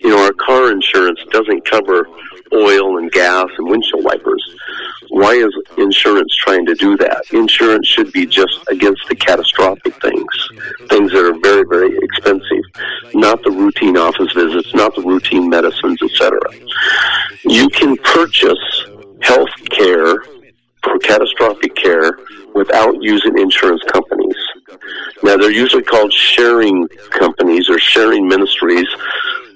you 0.00 0.08
know 0.08 0.24
our 0.24 0.32
car 0.32 0.70
insurance 0.72 1.20
doesn't 1.30 1.64
cover 1.66 2.08
oil 2.54 2.98
and 2.98 3.10
gas 3.12 3.46
and 3.58 3.68
windshield 3.68 4.04
wipers 4.04 4.56
why 5.10 5.32
is 5.32 5.52
insurance 5.76 6.34
trying 6.36 6.64
to 6.64 6.74
do 6.74 6.96
that 6.96 7.22
insurance 7.32 7.86
should 7.86 8.10
be 8.12 8.24
just 8.26 8.58
against 8.70 9.06
the 9.08 9.16
catastrophic 9.16 9.94
things 10.00 10.48
things 10.88 11.12
that 11.12 11.24
are 11.24 11.38
very 11.42 11.64
very 11.68 11.98
expensive 11.98 12.51
not 13.14 13.42
the 13.42 13.50
routine 13.50 13.96
office 13.96 14.32
visits 14.32 14.74
not 14.74 14.94
the 14.94 15.02
routine 15.02 15.48
medicines 15.48 15.98
etc 16.02 16.38
you 17.44 17.68
can 17.70 17.96
purchase 17.98 18.84
health 19.20 19.50
care 19.70 20.22
for 20.82 20.98
catastrophic 20.98 21.74
care 21.74 22.18
without 22.54 22.94
using 23.00 23.38
insurance 23.38 23.82
companies. 23.92 24.36
Now, 25.22 25.36
they're 25.36 25.50
usually 25.50 25.82
called 25.82 26.12
sharing 26.12 26.88
companies 27.10 27.68
or 27.68 27.78
sharing 27.78 28.28
ministries. 28.28 28.88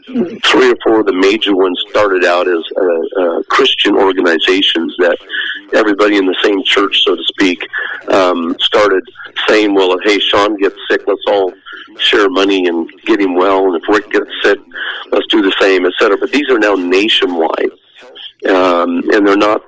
Three 0.07 0.71
or 0.71 0.77
four 0.85 1.01
of 1.01 1.07
the 1.07 1.13
major 1.13 1.55
ones 1.57 1.83
started 1.91 2.25
out 2.25 2.47
as 2.47 2.63
uh, 2.77 3.21
uh, 3.21 3.43
Christian 3.51 3.97
organizations 3.97 4.95
that 4.99 5.19
everybody 5.75 6.17
in 6.17 6.27
the 6.27 6.37
same 6.45 6.63
church, 6.63 7.03
so 7.05 7.17
to 7.17 7.25
speak, 7.25 7.67
um, 8.09 8.55
started 8.61 9.03
saying, 9.49 9.75
well, 9.75 9.97
hey, 10.05 10.21
Shawn 10.21 10.57
gets 10.59 10.77
sick, 10.89 11.03
let's 11.09 11.23
all 11.27 11.53
share 11.99 12.29
money 12.29 12.67
and 12.67 12.91
get 13.05 13.21
him 13.21 13.35
well, 13.35 13.67
and 13.67 13.83
if 13.83 13.89
Rick 13.89 14.11
gets 14.11 14.31
sick, 14.43 14.59
let's 15.11 15.27
do 15.29 15.43
the 15.43 15.55
same, 15.61 15.87
etc. 15.87 16.17
But 16.19 16.33
these 16.33 16.49
are 16.51 16.59
now 16.59 16.75
nationwide, 16.75 17.71
um, 18.49 19.03
and 19.13 19.27
they're 19.27 19.37
not 19.37 19.63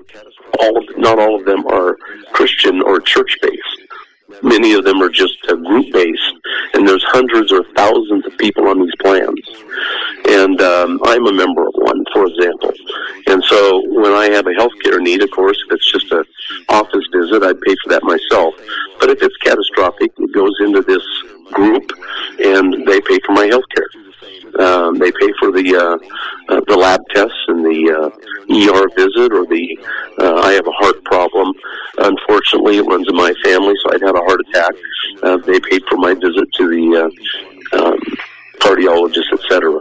all 0.60 0.84
not 0.96 1.18
all 1.18 1.38
of 1.38 1.44
them 1.44 1.66
are 1.66 1.96
Christian 2.32 2.82
or 2.82 3.00
church 3.00 3.36
based. 3.42 4.42
Many 4.42 4.74
of 4.74 4.84
them 4.84 5.02
are 5.02 5.08
just 5.08 5.38
group 5.46 5.92
based, 5.92 6.32
and 6.74 6.86
there's 6.86 7.04
hundreds 7.08 7.52
or 7.52 7.64
thousands 7.74 8.26
of 8.26 8.36
people 8.38 8.68
on 8.68 8.80
these 8.80 8.94
plans. 9.00 9.40
And 10.28 10.60
um, 10.60 11.00
I'm 11.04 11.26
a 11.26 11.32
member 11.32 11.66
of 11.66 11.74
one, 11.74 12.04
for 12.12 12.26
example. 12.26 12.72
And 13.26 13.42
so 13.44 13.82
when 13.88 14.12
I 14.12 14.30
have 14.30 14.46
a 14.46 14.50
healthcare 14.50 15.00
need, 15.00 15.22
of 15.22 15.30
course, 15.30 15.58
if 15.66 15.74
it's 15.74 15.90
just 15.90 16.12
a 16.12 16.24
office 16.68 17.04
visit, 17.12 17.42
I 17.42 17.52
pay 17.52 17.74
for 17.82 17.90
that 17.90 18.02
myself. 18.04 18.54
But 19.00 19.10
if 19.10 19.22
it's 19.22 19.36
catastrophic, 19.38 20.12
goes 20.32 20.54
into 20.60 20.82
this 20.82 21.02
group, 21.52 21.90
and 22.38 22.86
they 22.86 23.00
pay 23.00 23.18
for 23.24 23.32
my 23.32 23.46
health 23.46 23.64
care. 23.74 23.86
Um, 24.58 24.98
they 24.98 25.12
pay 25.12 25.30
for 25.38 25.52
the 25.52 25.76
uh, 25.76 26.52
uh, 26.52 26.60
the 26.66 26.76
lab 26.76 27.00
tests 27.14 27.36
and 27.48 27.64
the 27.64 27.92
uh, 27.92 28.08
ER 28.50 28.88
visit, 28.96 29.32
or 29.32 29.46
the 29.46 29.78
uh, 30.18 30.40
I 30.42 30.52
have 30.52 30.66
a 30.66 30.72
heart 30.72 31.02
problem. 31.04 31.52
Unfortunately, 31.98 32.78
it 32.78 32.82
runs 32.82 33.06
in 33.08 33.16
my 33.16 33.32
family, 33.44 33.74
so 33.82 33.92
I'd 33.92 34.02
had 34.02 34.16
a 34.16 34.20
heart 34.20 34.40
attack. 34.48 34.72
Uh, 35.22 35.36
they 35.38 35.60
paid 35.60 35.82
for 35.88 35.96
my 35.96 36.14
visit 36.14 36.52
to 36.54 36.68
the 36.68 37.12
uh, 37.72 37.84
um, 37.84 37.98
cardiologist, 38.58 39.32
etc. 39.32 39.80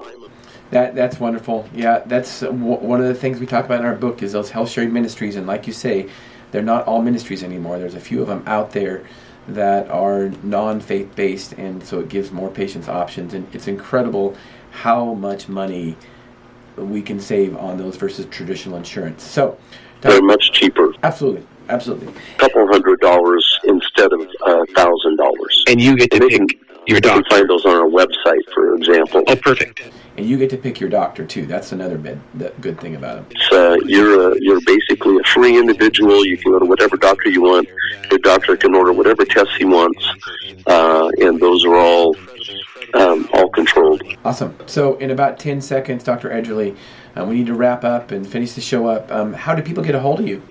That 0.71 0.95
that's 0.95 1.19
wonderful. 1.19 1.67
Yeah, 1.73 1.99
that's 2.05 2.41
one 2.41 2.99
of 2.99 3.07
the 3.07 3.15
things 3.15 3.39
we 3.39 3.45
talk 3.45 3.65
about 3.65 3.79
in 3.79 3.86
our 3.86 3.95
book 3.95 4.21
is 4.21 4.33
those 4.33 4.51
health 4.51 4.69
sharing 4.69 4.91
ministries, 4.91 5.38
and 5.38 5.47
like 5.47 5.65
you 5.65 5.73
say, 5.73 6.10
they're 6.51 6.62
not 6.62 6.86
all 6.86 7.01
ministries 7.01 7.43
anymore. 7.43 7.79
There's 7.79 7.95
a 7.95 8.01
few 8.01 8.21
of 8.21 8.27
them 8.27 8.43
out 8.45 8.71
there 8.71 9.05
that 9.47 9.89
are 9.89 10.29
non-faith 10.43 11.15
based, 11.15 11.53
and 11.53 11.83
so 11.83 11.99
it 11.99 12.10
gives 12.10 12.31
more 12.31 12.49
patients 12.49 12.88
options. 12.88 13.33
And 13.33 13.47
it's 13.53 13.67
incredible 13.67 14.36
how 14.71 15.13
much 15.13 15.47
money 15.47 15.95
we 16.75 17.01
can 17.01 17.19
save 17.19 17.55
on 17.57 17.77
those 17.77 17.95
versus 17.95 18.25
traditional 18.27 18.77
insurance. 18.77 19.23
So, 19.23 19.57
They're 20.01 20.21
much 20.21 20.51
cheaper, 20.51 20.93
absolutely, 21.01 21.45
absolutely. 21.69 22.07
a 22.10 22.38
couple 22.38 22.67
hundred 22.67 22.99
dollars 22.99 23.60
instead 23.63 24.13
of 24.13 24.21
a 24.21 24.65
thousand 24.75 25.15
dollars. 25.17 25.63
And 25.67 25.81
you 25.81 25.95
get 25.95 26.12
to 26.12 26.19
They 26.19 26.27
pick 26.27 26.38
can, 26.38 26.47
your 26.86 26.97
you 26.97 27.01
can 27.01 27.21
doctor. 27.23 27.36
find 27.36 27.49
those 27.49 27.65
on 27.65 27.75
our 27.75 27.89
website, 27.89 28.43
for 28.53 28.75
example. 28.75 29.23
Oh, 29.27 29.36
perfect. 29.36 29.81
And 30.17 30.25
you 30.25 30.38
get 30.38 30.49
to 30.51 30.57
pick 30.57 30.79
your 30.79 30.89
doctor 30.89 31.25
too. 31.25 31.45
That's 31.45 31.71
another 31.71 31.97
bit, 31.97 32.17
the 32.38 32.51
good 32.62 32.79
thing 32.79 32.95
about 32.95 33.15
them. 33.17 33.25
It's, 33.31 33.51
uh, 33.51 33.77
you're 33.86 34.33
a, 34.33 34.36
you're 34.39 34.60
basically 34.65 34.76
a 35.47 35.49
free 35.49 35.60
individual. 35.60 36.25
You 36.25 36.38
can 36.38 36.51
go 36.51 36.60
to 36.60 36.65
whatever 36.65 36.97
doctor 36.97 37.29
you 37.29 37.41
want. 37.41 37.67
Your 38.10 38.19
doctor 38.19 38.55
can 38.57 38.75
order 38.75 38.93
whatever 38.93 39.25
tests 39.25 39.55
he 39.57 39.65
wants, 39.65 40.05
uh, 40.65 41.10
and 41.19 41.39
those 41.39 41.65
are 41.65 41.75
all 41.75 42.15
um, 42.93 43.29
all 43.33 43.49
controlled. 43.49 44.01
Awesome. 44.23 44.57
So, 44.65 44.95
in 44.97 45.12
about 45.12 45.39
10 45.39 45.62
seconds, 45.62 46.03
Dr. 46.03 46.29
Edgerly, 46.29 46.75
uh, 47.17 47.25
we 47.25 47.36
need 47.36 47.47
to 47.47 47.53
wrap 47.53 47.83
up 47.83 48.12
and 48.12 48.27
finish 48.27 48.53
the 48.53 48.62
show 48.62 48.88
up. 48.88 49.12
Um, 49.12 49.33
how 49.33 49.55
do 49.55 49.62
people 49.62 49.83
get 49.83 49.95
a 49.95 49.99
hold 49.99 50.19
of 50.19 50.27
you? 50.27 50.41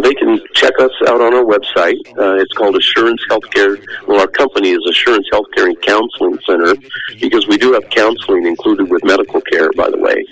They 0.00 0.14
can 0.14 0.40
check 0.54 0.72
us 0.78 0.90
out 1.08 1.20
on 1.20 1.34
our 1.34 1.44
website. 1.44 1.98
Uh, 2.18 2.36
it's 2.36 2.52
called 2.52 2.76
Assurance 2.76 3.20
Healthcare. 3.30 3.82
Well, 4.06 4.20
our 4.20 4.26
company 4.26 4.70
is 4.70 4.84
Assurance 4.88 5.26
Healthcare 5.32 5.66
and 5.66 5.80
Counseling 5.82 6.38
Center 6.46 6.74
because 7.20 7.46
we 7.46 7.56
do 7.56 7.72
have 7.72 7.88
counseling 7.90 8.46
included 8.46 8.90
with 8.90 9.04
medical 9.04 9.40
care, 9.40 9.70
by 9.72 9.90
the 9.90 9.98
way. 9.98 10.24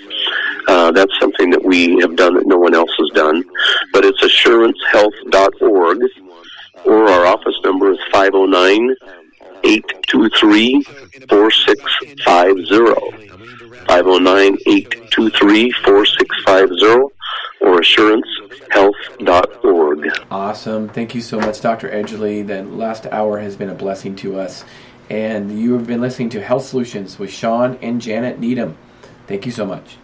Uh, 0.67 0.91
that's 0.91 1.13
something 1.19 1.49
that 1.51 1.63
we 1.63 1.99
have 1.99 2.15
done 2.15 2.35
that 2.35 2.47
no 2.47 2.57
one 2.57 2.73
else 2.75 2.91
has 2.97 3.09
done. 3.13 3.43
But 3.93 4.05
it's 4.05 4.21
assurancehealth.org 4.21 5.99
or 6.85 7.09
our 7.09 7.25
office 7.25 7.55
number 7.63 7.91
is 7.91 7.99
509 8.11 8.95
823 9.63 10.83
4650. 11.29 13.25
509 13.87 14.57
823 14.67 15.71
4650 15.71 17.15
or 17.65 17.79
assurancehealth.org. 17.79 20.25
Awesome. 20.29 20.89
Thank 20.89 21.15
you 21.15 21.21
so 21.21 21.39
much, 21.39 21.61
Dr. 21.61 21.89
Edgerly. 21.89 22.45
The 22.45 22.63
last 22.63 23.07
hour 23.07 23.39
has 23.39 23.55
been 23.55 23.69
a 23.69 23.75
blessing 23.75 24.15
to 24.17 24.39
us. 24.39 24.63
And 25.09 25.59
you 25.59 25.73
have 25.73 25.87
been 25.87 26.01
listening 26.01 26.29
to 26.29 26.41
Health 26.41 26.65
Solutions 26.65 27.17
with 27.17 27.31
Shawn 27.31 27.79
and 27.81 27.99
Janet 27.99 28.39
Needham. 28.39 28.77
Thank 29.27 29.45
you 29.45 29.51
so 29.51 29.65
much. 29.65 29.97